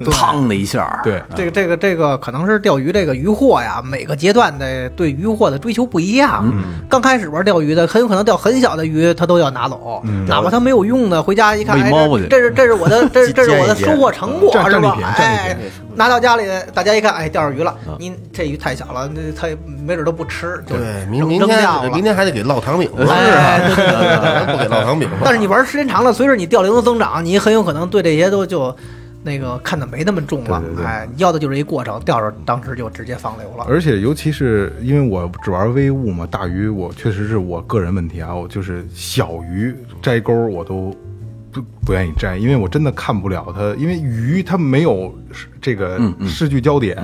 [0.00, 6.44] 砰的一下，对，这个这个这个可能是钓鱼这个鱼获呀，每个阶段的对鱼获的追求不一样。
[6.88, 11.90] 刚开始玩钓鱼的，很有可能钓很小的鱼，他都要拿走，哪怕他没有用的，回家一看，哎，
[12.28, 25.08] 这这是这是我的，这是 这是我的收获成果是吧哎品，拿到家里，大家一看，哎，钓着鱼了，您这鱼太小了，那他没准都不吃，就对，明明天明天还得给烙糖饼呢，哎对对对对对 不给烙糖饼。
[25.24, 28.74] 但是你玩时间长了，随着你钓龄的增长，你很有可能对这些都就
[29.22, 30.60] 那个看的没那么重了。
[30.60, 33.66] 对对对哎，要的就是一过程，钓着当时就直接放流了。
[33.68, 40.94] 而且尤其是因为我只玩微物嘛，大鱼我确实是我个人问题啊，我就是小鱼摘钩我都
[41.52, 45.14] 不不愿意摘，因为我真的看不了它，因为鱼它没有
[45.60, 46.96] 这个视距焦点，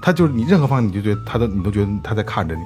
[0.00, 2.62] 它就是你任何方向你就觉得它的你都觉得它在看着你，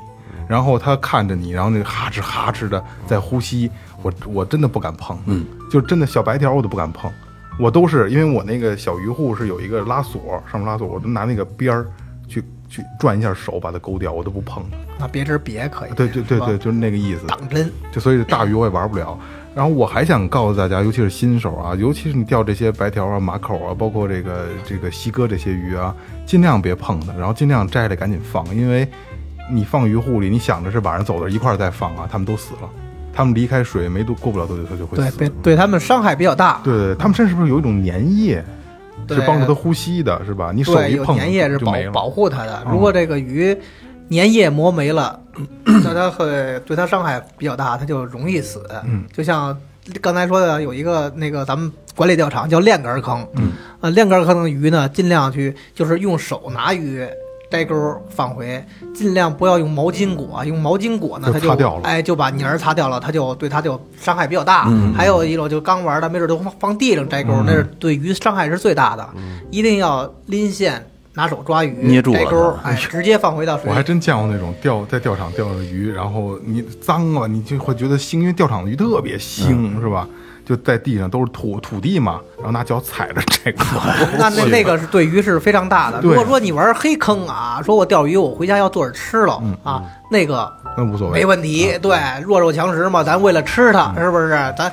[0.49, 3.71] 然后它看着你，然后那个哈哧哈哧的在呼吸，
[4.03, 7.11] 我我真的不敢碰，嗯，就真的小白条我都不敢碰。
[7.57, 11.87] 我都是因为我那个小鱼护是有一个拉锁，上面拉锁，我都拿那个边儿
[12.27, 14.65] 去去转一下手把它勾掉，我都不碰。
[14.99, 17.27] 那别针别可以，对对对对，就是那个意思。
[17.27, 17.71] 挡针。
[17.93, 19.17] 就所以大鱼我也玩不了。
[19.55, 25.95] 然后我还想告诉大家，尤其是新手啊，尤其是你钓这些白条啊、马口啊，包括这个这个西哥这些鱼啊，
[26.27, 28.87] 尽量别碰它，然后尽量摘了赶紧放，因为
[29.53, 32.69] 你放鱼护里，你想着是晚上走的一块儿再放啊，它们都死了，
[33.13, 35.19] 它们离开水没多过不了多久，它就会对，死。
[35.19, 36.61] 对，对他们伤害比较大。
[36.65, 38.45] 对对，它们身上是不是有一种粘液，
[39.09, 40.51] 是帮助它呼吸的，是吧？
[40.53, 41.75] 你手一碰粘液是保。
[41.93, 42.67] 保护它的。
[42.69, 43.57] 如果这个鱼
[44.11, 45.19] 粘液磨没了，
[45.65, 48.63] 那它会对它伤害比较大，它就容易死。
[48.85, 49.57] 嗯，就像
[50.01, 57.07] 刚才说的，有一个那个咱们管理钓场叫链杆坑，嗯，呃，链杆坑的鱼呢，尽量去就是用手拿鱼。
[57.51, 57.77] 摘钩
[58.11, 64.65] 放回，尽量不要用毛巾裹，用毛巾裹呢，它就擦掉了哎就把泥儿擦掉了，它就对它就伤害比较大。
[64.67, 69.09] 嗯还有一种就刚玩的，没准都放放地上摘钩，那是对鱼伤害是最大的。
[69.15, 70.85] 嗯一定要拎线，
[71.15, 72.59] 拿手抓鱼，捏住了钩，
[72.91, 73.71] 直接放回到水里。
[73.71, 80.07] 我还真见过那种钓在钓场钓的鱼，然后你脏了，你就会觉得腥，因为钓场的鱼特别腥，是吧？
[80.45, 83.65] 就在地上都是土土地嘛，然后拿脚踩着这个，
[84.19, 85.99] 那那那个是对鱼是非常大的。
[86.03, 91.79] 如果说你玩黑坑啊，说我钓鱼我回家要做着吃了啊，那个那无所谓，没问题。
[91.81, 94.33] 对，弱肉强食嘛，咱为了吃它，是不是？
[94.59, 94.71] 咱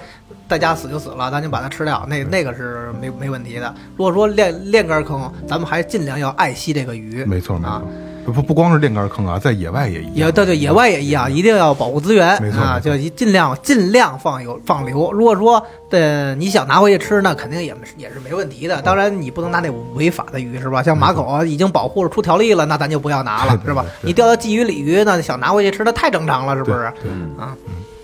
[0.51, 3.73] 在家死就死了，咱就把它吃掉，那那个是没没问题的。
[3.95, 7.23] 如果说练练杆坑，咱们还尽量要爱惜这个鱼。
[7.23, 7.81] 没错没啊
[8.25, 15.09] 错，不不光是练杆坑啊，在野外也一样，也对对，野外也一样，一定要保护资源啊，就一尽量尽量放有放流。
[15.13, 18.81] 如果说呃你想拿回去吃，那肯定也也是没问题的。
[18.81, 20.83] 当然你不能拿那违法的鱼是吧？
[20.83, 23.85] 像马口啊已经保护了出条例了，那咱就不要拿了是吧？
[24.01, 26.91] 你钓到鲫鱼、鲤鱼，那想拿回去吃，那太正常了，是不是？
[27.01, 27.09] 对
[27.41, 27.55] 啊，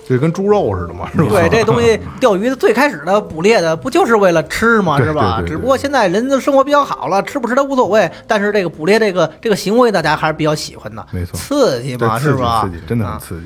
[0.07, 1.27] 就跟猪肉似的嘛，是吧？
[1.29, 4.97] 对，这东西 钓鱼的最开始的捕猎的不就是为了吃嘛？
[4.97, 5.43] 是吧？
[5.45, 12.61] 只不过现在人的生活比较好了，吃不吃都无所谓，但是这个捕猎这个这个行为大家还是比较喜欢的，没错刺激嘛，对刺激是吧？
[12.63, 13.45] 刺激，真的很啊刺激。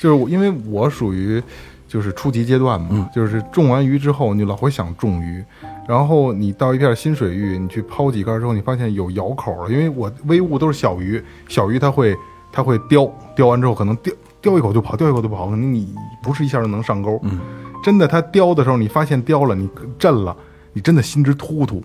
[0.00, 1.42] 就是我因为我属于
[1.86, 5.44] 就是初级阶段嘛，嗯就是种完鱼之后，你老会想种鱼，
[5.86, 12.16] 然后你到一片新水域，你去抛几竿之后，你发现有咬口了，因为我微物都是小鱼，小鱼它会
[12.52, 17.18] 它会叼，叼完之后可能叼叼一口就跑，叼一口就跑，可能你不是一下就能上钩。
[17.22, 17.38] 嗯，
[17.82, 19.68] 真的，它叼的时候，你发现叼了，你
[19.98, 20.36] 震了。
[20.72, 21.82] 你真的心直突突，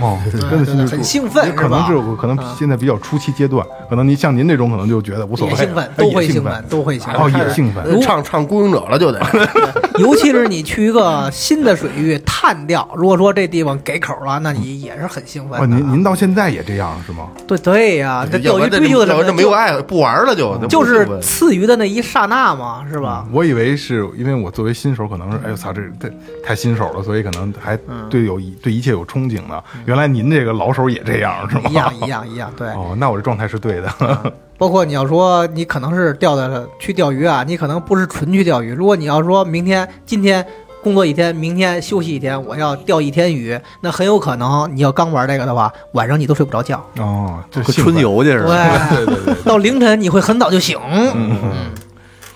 [0.00, 2.02] 哦，真的心直突突，很兴奋也可能是吧？
[2.02, 7.16] 是我可能现在比较初期阶段，可能您像您这种可能就觉得无所谓，也兴奋哎都会兴兴奋都会兴奋。
[7.20, 9.20] 哦，也兴奋，呃唱唱孤勇者了就得，
[9.98, 15.70] 尤其是你去一个新的水域探钓，如果说这地方给口了，那你也是很兴奋。
[15.70, 17.28] 您您到现在也这样是吗？
[17.46, 23.26] 对对呀，这钓鱼追求的什么这没有爱不玩了就，就是不刺鱼的那一刹那嘛，是吧？
[23.32, 26.10] 我以为是因为我作为新手，可能是哎呦操，这这
[26.44, 29.62] 太新手了，所以可能还嗯对有一对一切有憧憬的。
[29.84, 31.62] 原来您这个老手也这样是吗？
[31.68, 32.68] 一样一样一样，对。
[32.68, 34.32] 哦，那我这状态是对的。
[34.56, 38.72] 包括你要说你可能是钓的去钓鱼啊，你可能不是纯去钓鱼。
[38.72, 40.44] 如果你要说明天今天
[40.82, 46.84] 工作一天，明天休息一天，我要钓一天鱼，那很有可能你要刚玩这个的话，晚上你都睡不着觉。
[46.98, 48.88] 哦，这和春游去是吧。
[48.90, 49.42] 对对对对。
[49.44, 50.78] 到凌晨你会很早就醒。
[51.14, 51.36] 嗯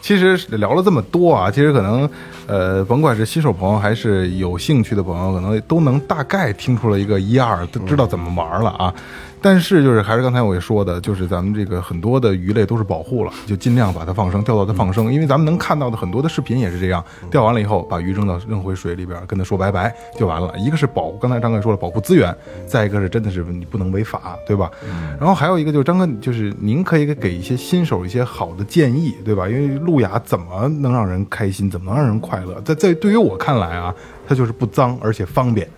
[0.01, 2.07] 其实聊了这么多啊，其实可能
[2.47, 8.95] 呃，甭管是新手朋友还是有兴趣的朋友，可能都能大概听出了一个一二，都知道怎么玩了啊。
[9.45, 20.51] 但是就是还是刚才我也说的，就是咱们这个很多的鱼类都是保护了，就尽量把它放生，钓到它放生，因为咱们能看到的很多的视频也是这样，钓完了以后把鱼扔到扔回水里边，跟它说拜拜就完了。
[20.57, 22.35] 一个是保，刚才张哥也说了保护资源，
[22.67, 24.71] 再一个是真的是你不能违法，对吧？
[25.21, 29.47] 然后还有一个就是张哥，就是您可以给一些新手一些好的建议，对吧？
[29.47, 32.59] 因为路亚怎么能让人开心，怎么能让人快乐？
[32.63, 33.95] 在在对于我看来啊，
[34.27, 35.69] 它就是不脏而且方便。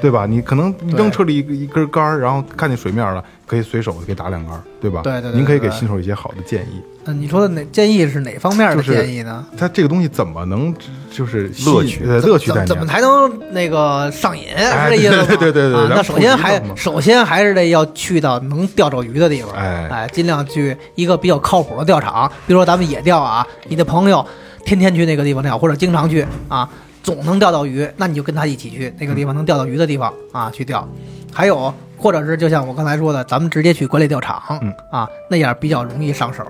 [0.00, 0.26] 对吧？
[0.26, 5.02] 你可能扔车里一一根杆儿，然后看见水面了，可以随手给打两杆儿，对吧？
[5.02, 6.80] 对对对您可以给新手一些好的建议。
[7.04, 9.46] 嗯，你说的哪建议是哪方面的建议呢？
[9.56, 10.74] 它这个东西怎么能
[11.10, 12.86] 就是乐趣呃乐趣在怎么怎么？
[12.86, 14.44] 才能那个上瘾？
[14.54, 15.24] 哎是这意思吗？
[15.28, 24.24] 对对对对那首先还首先还是得要去到能钓着鱼的地方，哎哎，尽量去一个比较靠谱的钓场，比如说咱们野钓啊，你的朋友
[24.66, 26.68] 天天去那个地方钓，或者经常去啊，
[27.02, 30.86] 总能钓到鱼，那你就跟他一起去那个地方能钓到鱼的地方啊去钓。
[31.32, 36.42] 还有，或者是就像我刚才说的，咱们直接去管理钓场，嗯啊，那样比较容易上手。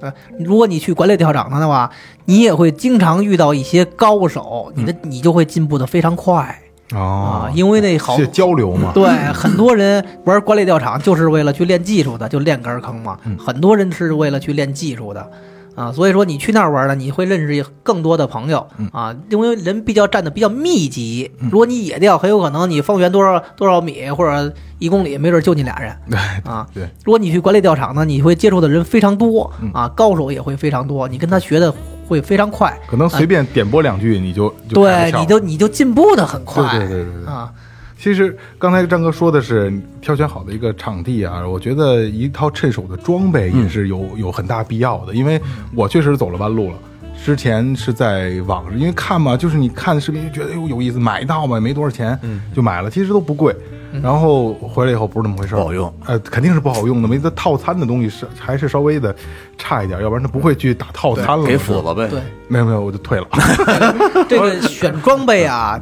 [0.00, 1.90] 呃，如果你去管理钓场的话，
[2.26, 6.62] 你也会经常遇到一些高手，你的你就会进步的非常快
[6.92, 8.92] 哦啊，，因为那好是交流嘛。
[8.94, 13.18] 对，很多人玩管理钓场就是为了去练技术的，就练根坑嘛。
[13.38, 15.30] 很多人是为了去练技术的，
[15.76, 21.30] 啊，所以说你去那儿玩呢，你会认识更多的朋友啊，因为人比较站的比较密集。
[21.38, 25.94] 如果你野钓，很有可能你方圆多少多少米或者一公里，没准就你俩人
[26.44, 26.66] 啊。
[26.72, 31.72] 对，如果你去管理钓场呢，你会接触的人非常多啊，高手也会非常多，你跟他学的
[32.08, 32.74] 会非常快。
[32.88, 36.62] 可能随便点拨两句你就就对，你就你就进步的很快。
[36.78, 37.52] 对对对对对啊，
[37.98, 45.40] 其实刚才张哥说的是挑选好的一个场地啊，我觉得一套趁手的装备也是有、有很大必要的，因为
[45.74, 46.76] 我确实走了弯路了。
[47.24, 52.16] 之前是在网上，因为看嘛，就是你看视频就觉得哎呦有意思，买一套嘛，没多少钱，
[52.54, 53.56] 就买了，其实都不贵。
[54.02, 57.08] 然后回来以后不是那么回事儿，不好用，呃，肯定是不好用的。
[57.08, 59.14] 没这套餐的东西是还是稍微的
[59.56, 61.46] 差一点，要不然他不会去打套餐了。
[61.46, 62.06] 给斧子呗。
[62.08, 62.20] 对。
[62.48, 63.26] 没有没有，我就退了。
[64.28, 65.80] 这个选装备啊，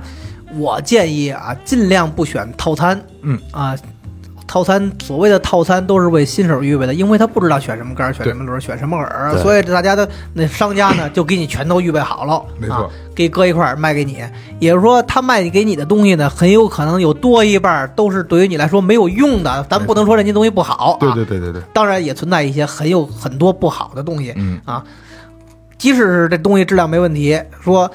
[0.57, 3.01] 我建议啊，尽量不选套餐。
[3.23, 3.39] 嗯。
[3.51, 3.77] 啊，
[4.47, 12.77] 套餐所谓的套餐都是为新手预备的，因为他不知道选什么杆儿、选什么轮儿、选什么饵，所以大家的那商家呢就给你全都预备好了，没错。
[12.77, 14.23] 啊，给搁一块儿卖给你。
[14.61, 19.67] 也就是说，他卖给你的东西呢，很有可能有多一半儿都是对于你来说没有用的。
[19.69, 21.53] 咱不能说人家东西不好、啊，对对对对。
[21.53, 24.61] 对，当然也存在一些很有很多不好的东西，嗯。
[24.65, 24.85] 啊，
[25.79, 27.91] 即使是这东西质量没问题，说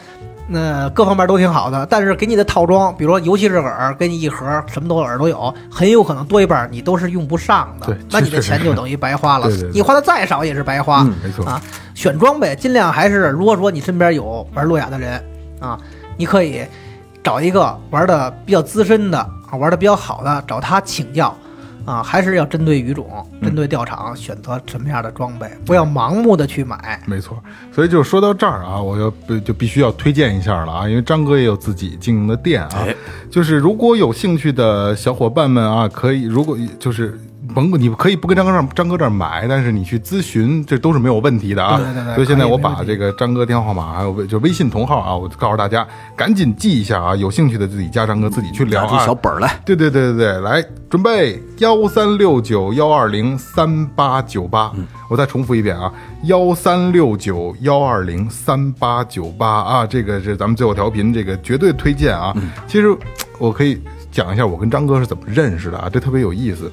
[0.52, 11.04] 那、各方面都挺好的，但是给你的套装，比如说尤其是饵，给你一盒什么都饵都有，很有可能多一半你都是用不上的对，那你的钱就等于白花了对对对，你花的再少也是白花。
[11.04, 11.46] 嗯，没错。
[11.46, 11.62] 啊，
[11.94, 15.24] 选装备尽量还是，如果说你身边有玩路亚的人
[15.60, 15.78] 啊，
[16.18, 16.66] 你可以
[17.24, 21.36] 找一个玩的比较资深的啊，玩的比较好的，找他请教
[21.90, 27.02] 啊，还是要针对鱼种、针对钓场选择什么样的装备，不要盲目的去买。
[27.08, 32.96] 没错，所以就说到这儿啊，我就就必须要推荐一下了啊，因为张哥也有自己经营的店啊，哎
[33.32, 37.20] 就是如果有兴趣的小伙伴们啊，可以如果就是。
[37.56, 41.78] 甭管你可以不跟张哥这儿张哥这儿买，但是你去咨询，这都是没有问题的啊。
[41.78, 49.06] 对对对所以现在我把这个张哥电话号码还有微就微信同号啊，我告诉大家，赶紧记一下啊，有兴趣的自己加张哥自己去聊啊。
[49.06, 54.72] 小本儿来，对对对对对，来准备幺三六九幺二零三八九八，
[55.10, 55.92] 我再重复一遍啊，
[56.24, 62.36] 幺三六九幺二零三八九八啊，这个是咱们最后调频这个绝对推荐啊。
[62.68, 62.96] 其实
[63.40, 63.82] 我可以
[64.12, 66.72] 讲一下我跟张哥是怎么认识的啊，这特别有意思。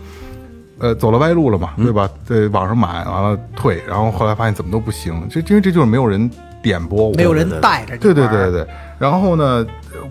[0.78, 2.08] 呃，走了歪路了嘛，对吧？
[2.24, 6.30] 在网上买完了退，然后后来发现怎么都不行，这因为这就是没有人
[6.62, 8.66] 点播我，没有人带着你对对对对，
[8.98, 9.66] 然后呢，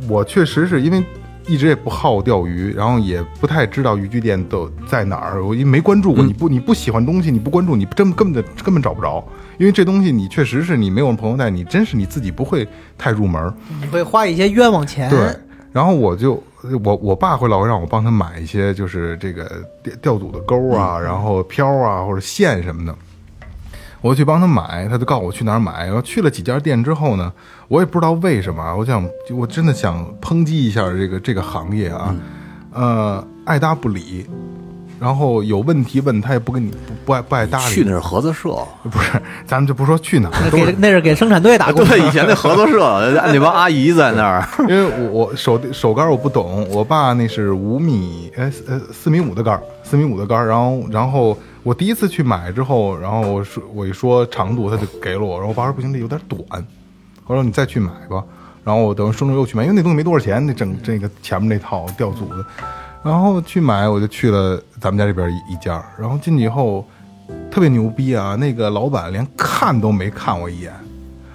[0.07, 1.03] 我确实是因为
[1.47, 6.23] 一直也不好钓鱼，然后也不太知道渔具店都在哪儿，我因为没关注过。
[6.23, 9.23] 你不你不喜欢东西，你不关注，你真根本根本找不着。
[9.59, 13.53] 因为这东西你确实是你没有朋友带，你真是你自己不会太入门。
[13.79, 15.09] 你会花一些冤枉钱。
[15.09, 15.33] 对，
[15.75, 16.41] 然后我就
[16.85, 19.43] 我我爸会老会让我帮他买一些，就是这个
[19.83, 22.95] 钓钓组的钩啊，然后漂啊或者线什么的。
[23.99, 25.85] 我去帮他买，他就告诉我去哪儿买。
[25.85, 27.29] 然后去了几家店之后呢，
[27.67, 32.15] 我也不知道为什么，我想我真的想抨击一下这个这个行业啊，
[32.71, 34.25] 呃，爱搭不理，
[35.05, 37.75] 然后有问题问他也不跟你不不爱不爱搭理。
[37.75, 38.57] 去那是合作社，
[38.89, 41.89] 不是，咱们就不说去哪儿，那给那是给生产队打工的。
[41.91, 56.41] 对，以前那合作社， 那帮阿姨在那儿，因为我我手手杆我不懂，我爸那是五米哎呃四米五的杆，四米五的杆，然后然后我第一次去买之后，然后我说我一说长度，他就给了我，然后我爸说不行，这有点短。
[57.27, 58.23] 我说你再去买吧。
[58.63, 62.43] 然后我等顺路又去买，因为那东西没多少钱，那整这个前面那套吊组的，
[63.05, 66.83] 然后去买，我就去了咱们家这边一一家，然后进去以后
[67.51, 70.73] 特别牛逼啊，那个老板连看都没看我一眼。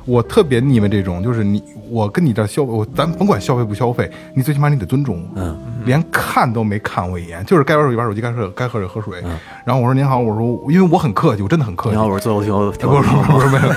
[0.05, 5.41] 我特别腻歪这种，就是你我跟你这消费，我咱甭管消费不消费，你最起码你得尊重我。
[5.41, 9.23] 嗯，连看都没看我一眼，就是该玩手机玩手机，该喝该喝水喝水。
[9.65, 11.91] 然后我说您好，我说因为我很客气，我真的很客气。
[11.91, 13.69] 你好，我是最后听不是不是不是没有，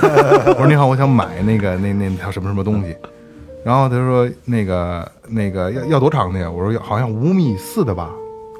[0.54, 2.96] 我说您好，我想买那个那那条什么什么东西。
[3.64, 6.50] 然后他说那个那个要要多长的呀？
[6.50, 8.10] 我说要好像五米四的吧，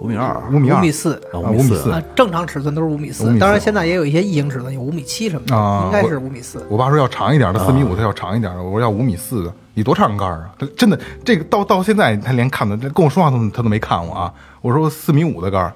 [0.01, 6.65] 五米二，五米二，五米四啊五米四啊，正常尺寸都是五米5四米，4当然现在也有一些异形尺寸，有五米七什么的，啊应该是五米四。
[6.69, 8.63] 我爸说要长一点的，四米五，他要长一点的。
[8.63, 10.55] 我说要五米四的，你多长杆儿啊？
[10.59, 14.33] 他真的这个到到现在他连看都跟我说话都他都没看我啊。
[14.63, 15.73] 我说四米五的杆儿，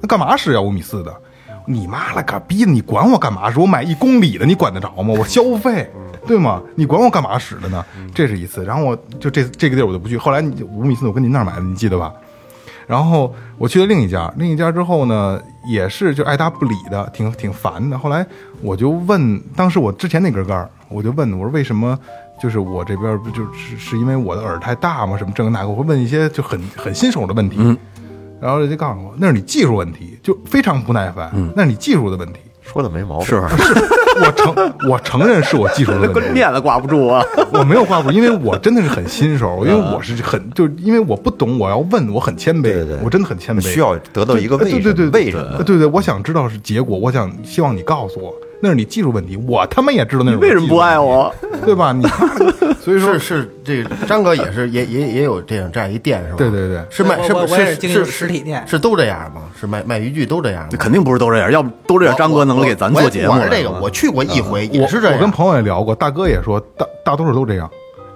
[0.00, 1.14] 那干嘛使要五米四的？
[1.66, 2.70] 你妈了个逼的！
[2.70, 3.58] 你管我干嘛使？
[3.58, 5.14] 我买一公里的，你管得着吗？
[5.18, 5.90] 我消费，
[6.26, 6.60] 对吗？
[6.74, 7.84] 你管我干嘛使的呢？
[8.14, 10.16] 这是一次，然后我就这这个地儿我就不去。
[10.16, 12.12] 后来你五米四我跟您那儿买的，你记得吧？
[12.86, 17.96] 然后我去了另一家，另一家之后呢，也是就爱答不理的，挺挺烦的。
[17.96, 18.26] 后来
[18.60, 21.98] 我就问，当时我之前那根杆儿，我就问我说为什么
[22.42, 25.16] 就是我这边不就是是因为我的耳太大吗？
[25.16, 27.56] 什么这个那个，我会问一些就很很新手的问题。
[28.42, 32.40] 然后人家告诉我那是你技术问题，就非常不耐烦，那是你技术的问题。
[32.60, 33.26] 说的没毛病。
[33.26, 34.54] 是我承
[34.88, 37.22] 我承认是我技术的问题， 面子挂不住啊。
[37.52, 44.82] 我没有挂不住，因为我真的是很新手，因为我是很就是因为我不懂，我要问，我很谦卑，对对我真的很谦卑，需要得到一个为什么？
[44.82, 45.62] 对对对，为什么？
[45.62, 48.32] 对对，我想知道是结果，我想希望你告诉我，
[48.64, 51.34] 那是你技术问题，我他妈也知道那是为什么不爱我？
[51.64, 51.92] 对吧？
[51.92, 52.06] 你
[52.80, 56.36] 所以说是是，这个张哥也是也也也有这样这样一店是吧？
[56.38, 57.34] 对对对是卖是
[57.74, 59.42] 是是实体店是都这样吗？
[59.60, 60.68] 是卖卖渔具都这样吗？
[60.78, 65.16] 肯定不是都这样，要不都这样，张哥能给咱做节目我是这个我去过一回，也我是这样。
[65.16, 67.68] 我跟朋友也聊过，大哥也说，大大多数都这样。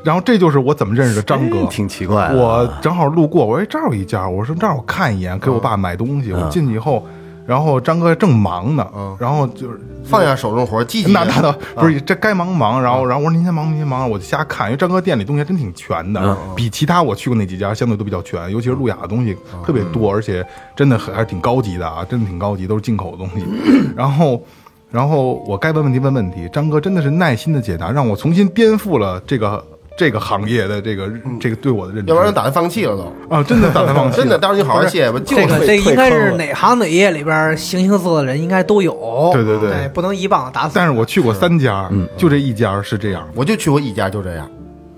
[0.05, 6.32] 然后这就是我怎么认识的张哥，哎 挺奇怪的我正好路过，我说哎这儿有一家，我说这儿我看一眼，给我爸买东西。
[6.32, 7.05] 我进去以后，
[7.47, 8.86] 然后张哥正忙呢，
[9.18, 12.82] 然后就是放下手中活，积极地那那倒不是，这该忙忙。
[12.82, 14.66] 然后，然后我说您先忙，您先忙，我就瞎看。
[14.68, 20.44] 因为张哥店里东西还真挺全的，比其他我去过那几家相对都比较全，尤其是路亚的东西特别多，而且
[20.74, 23.47] 真的很还是挺高级的啊，真的挺高级，都是进口的东西。
[23.97, 24.42] 然后，
[24.90, 29.64] 然后我该问问题问问题，张哥真的是耐心的解答，让我重新颠覆了这个
[29.97, 32.11] 这个行业的这个这个对我的认知。
[32.11, 33.34] 要不然打算放弃了都。
[33.34, 35.18] 啊，真的打算放弃， 真的，到时候你好好歇吧。
[35.20, 39.30] 就 这个这个应该是哪行哪业里边形形色色的人应该都有。
[39.32, 40.72] 对对对哎不能一棒子打死。
[40.74, 44.49] 但是我去过三家，就这一家是这样，我就去过一家，就这样。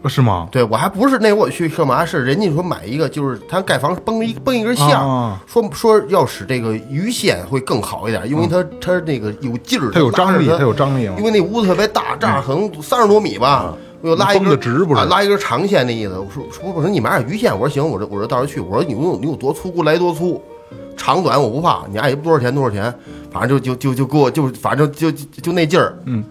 [0.08, 0.48] 是吗？
[0.50, 2.02] 对我还不是那我去干嘛？
[2.06, 16.18] 是人家说买一个，就是他盖房崩一崩一根线，啊说说要使这个鱼线会更好一点，因为它它那个有劲儿，它有张力它有张力因为那屋子特别大，这儿可能三十多米吧，我又拉一根得直不是啊拉一根长线那意思。
[16.18, 20.40] 我说说我说你买点鱼线，我说行，我说我说到时候去，我说你有你有多粗给我来多粗，
[20.96, 22.92] 长短我不怕，你爱多少钱多少钱，
[23.30, 26.22] 反正就就就就给我就反正就就就那劲儿，嗯。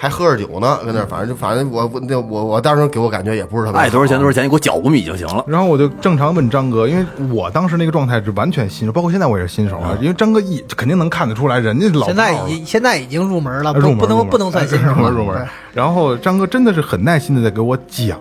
[0.00, 5.44] 还喝着酒呢，跟那，反正就反正我我那我我当时给我感觉也不是特别爱多少钱多少钱，你给我缴五米就行了。
[5.48, 9.98] 然后我就正常问张哥，因为我当时那个状态是完全新手，包括现在我也是新手啊。
[10.00, 15.10] 因为张哥一肯定能看得出来，人家老现在已现在已经入门了，入门入门不不能不能算新手了。
[15.10, 15.44] 入门。
[15.74, 18.18] 然后张哥真的是很耐心的在给我讲，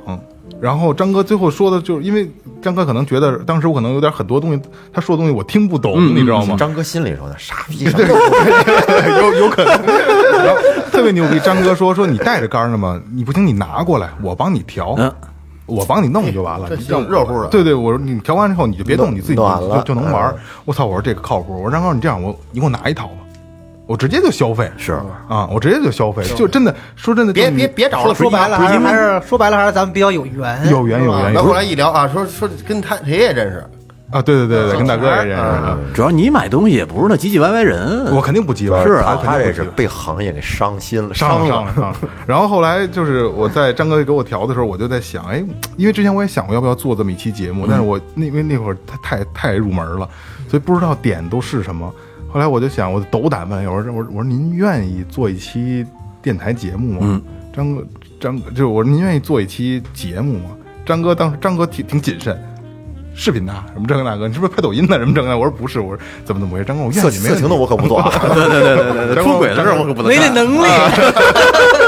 [0.61, 2.29] 然后张哥最后说的就是，因为
[2.61, 6.55] 张哥可能觉得当时我可能有点很多东西，他说的东西我听不懂，你知道吗？
[6.57, 7.85] 张哥心里说的傻逼，
[9.21, 9.73] 有有可能。
[10.43, 12.99] 然后特别牛逼，张哥说说你带着杆呢吗？
[13.13, 14.95] 你不行，你拿过来，我帮你调。
[14.97, 15.13] 嗯
[15.67, 20.33] 我帮你弄就完了，这热乎的对对，我说你调完之后你就别动，你自己就就能玩。
[20.63, 20.85] 我操！
[20.85, 21.57] 我说这个靠谱。
[21.57, 23.15] 我说张哥，你这样，我你给我拿一套吧，
[23.87, 24.69] 我直接就消费。
[24.77, 24.93] 是
[25.27, 31.41] 啊，我直接就消费，就真的说真的，别别别找了，说说白了还是还是说白了还是咱们比较有缘，有缘有缘。
[31.41, 33.65] 后来一聊啊，说说跟他谁也认识，
[34.11, 35.77] 啊，对对对对，跟大哥也认识啊。
[35.93, 38.83] 主要你买东西也不是那唧唧歪歪人，我肯定不唧歪？
[38.83, 41.97] 是啊他这是被行业给伤心了，伤了了伤了伤了。
[42.25, 45.43] 然后后来就是我在张哥给我调的时候，我就在想，哎，
[45.77, 50.07] 因为之前我也想过要不要做这么一期节目，但是我那因为那会儿他太太入门了，
[50.49, 51.93] 所以不知道点都是什么。
[52.37, 55.83] 后来我就想，我斗胆问，我说我说我说您愿意做一期
[56.21, 56.99] 电台节目吗？
[57.01, 57.19] 嗯
[57.51, 57.83] 张哥
[58.19, 60.51] 张哥就是我说您愿意做一期节目吗？
[60.85, 62.39] 张哥当时张哥挺挺谨慎。
[63.15, 65.35] 视频的什么这个那个，你是不是拍抖音的什么这个那？
[65.35, 66.65] 我说不是，我说怎么怎么回事？
[66.65, 67.99] 张哥，我愿色意，没问题色情的我可不做。
[68.35, 70.29] 对对对对对对，出轨的事儿我可不能没那。
[70.29, 70.67] 能力。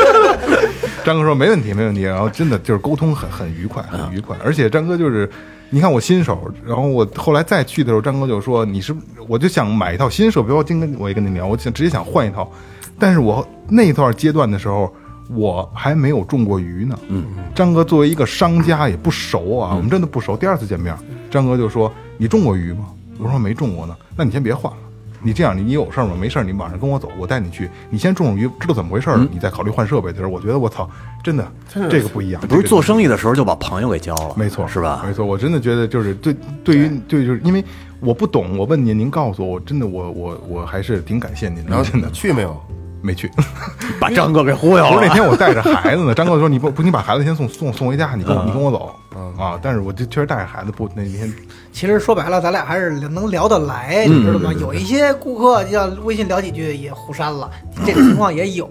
[1.06, 2.02] 张哥说没问题，没问题。
[2.02, 4.36] 然后真的就是沟通很很愉快，很愉快。
[4.44, 5.30] 而且张哥就是，
[5.72, 8.96] 你看我新手，然后我后来再去的时候，张哥就说你是，
[9.28, 10.52] 我就想买一套新设备。
[10.52, 12.50] 我今跟我也跟你聊，我想直接想换一套，
[12.98, 14.92] 但是我那一段阶段的时候，
[15.30, 16.98] 我还没有中过鱼呢。
[17.08, 20.36] 嗯，张哥作为一个商家也不熟啊，我们真的不熟。
[20.36, 20.96] 第二次见面，
[21.30, 22.88] 张哥就说：“你中过鱼吗？”
[23.20, 24.78] 我说：“没中过呢。”那你先别换了。
[25.22, 26.16] 你这样，你你有事儿吗？
[26.20, 27.70] 没事儿，你晚上跟我走，我带你去。
[27.90, 30.90] 你先种种鱼，知道怎么回事儿了，你再考虑换设备的时候，我觉得我操，
[31.24, 31.52] 真的
[31.90, 32.42] 这个不一样。
[32.48, 35.04] 不是做生意，意的时候就把朋友给交了，没错，是吧？
[35.06, 37.64] 没错，我真的觉得就是对，对于对，就是因为
[38.00, 42.60] 我不懂，我问您，您告诉我，我真的我我我还是挺感谢您的，然后真的去没有？
[43.02, 43.30] 没去。
[44.00, 44.92] 把张哥给忽悠了。
[44.92, 48.96] 不是那天我带着孩子呢，张哥说你不不，你把孩子先送送送回家，你跟我你跟我走
[49.38, 49.60] 啊。
[49.62, 51.32] 但是我就确实带着孩子不那天
[51.72, 54.54] 其实说白了，咱俩还是能聊得来，你知道吗？
[54.54, 57.50] 有一些顾客要微信聊几句也互删了，
[57.86, 58.68] 这个情况也有，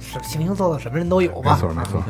[0.00, 1.54] 是形形色色，什么人都有吧？
[1.54, 2.02] 没错没错。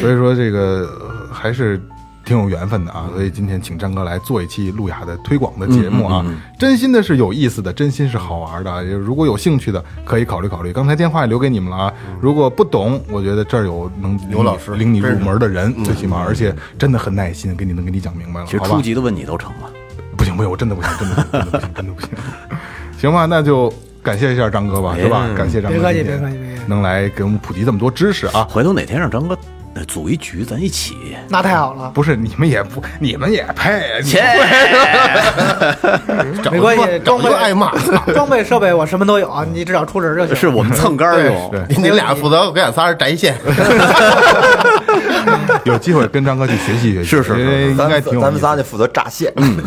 [0.00, 1.80] 所以说这个呃还是
[2.26, 3.08] 挺有缘分的啊。
[3.14, 6.22] 所以今天请张哥来做一期路亚的推广的节目啊，
[6.58, 8.84] 真心的是有意思的，真心是好玩的。
[8.84, 10.72] 如果有兴趣的，可以考虑考虑。
[10.74, 11.94] 刚才电话也留给你们了啊。
[12.20, 19.70] 如果不懂，我觉得这儿有能刘老师领你入门的人，最起码而且真的很耐心，给你能给你讲明白了，其实好吧初级的问你都成了。
[20.16, 22.10] 不行不行，我真的不行，真的不行，真的不行，真的不行。
[22.98, 23.72] 行吧，那就
[24.02, 25.28] 感谢一下张哥吧，是吧？
[25.36, 28.46] 感谢张哥别客气今天别客气别客气能来给我们普及这么多知识啊！
[28.50, 29.38] 回头哪天让张哥
[29.76, 30.96] 呃组一局，咱一起。
[31.28, 34.00] 那太好了，不是你们也不，你们也配？
[34.02, 34.14] 你
[36.50, 37.70] 没关系，装备挨骂。
[38.14, 40.34] 装备设备我什么都有啊，你只要出人就行。
[40.34, 43.36] 是我们蹭杆用，对，你俩负责给俺仨人摘线，
[45.64, 49.30] 有机会跟张哥去学习学习，是是是因为应咱该挺咱们仨就负责炸线。
[49.36, 49.58] 嗯，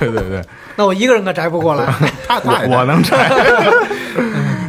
[0.00, 0.42] 对对对，
[0.74, 1.86] 那我一个人可摘不过来。
[2.26, 3.30] 他他我我能拆。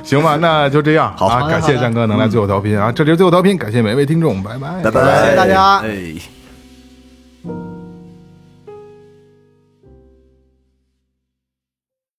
[0.03, 1.13] 行吧，那就这样。
[1.17, 2.91] 好啊，感谢战哥能来最后调频啊！
[2.91, 6.32] 这里是最后调频，感谢每位听众，拜拜，拜拜，谢谢大家哎。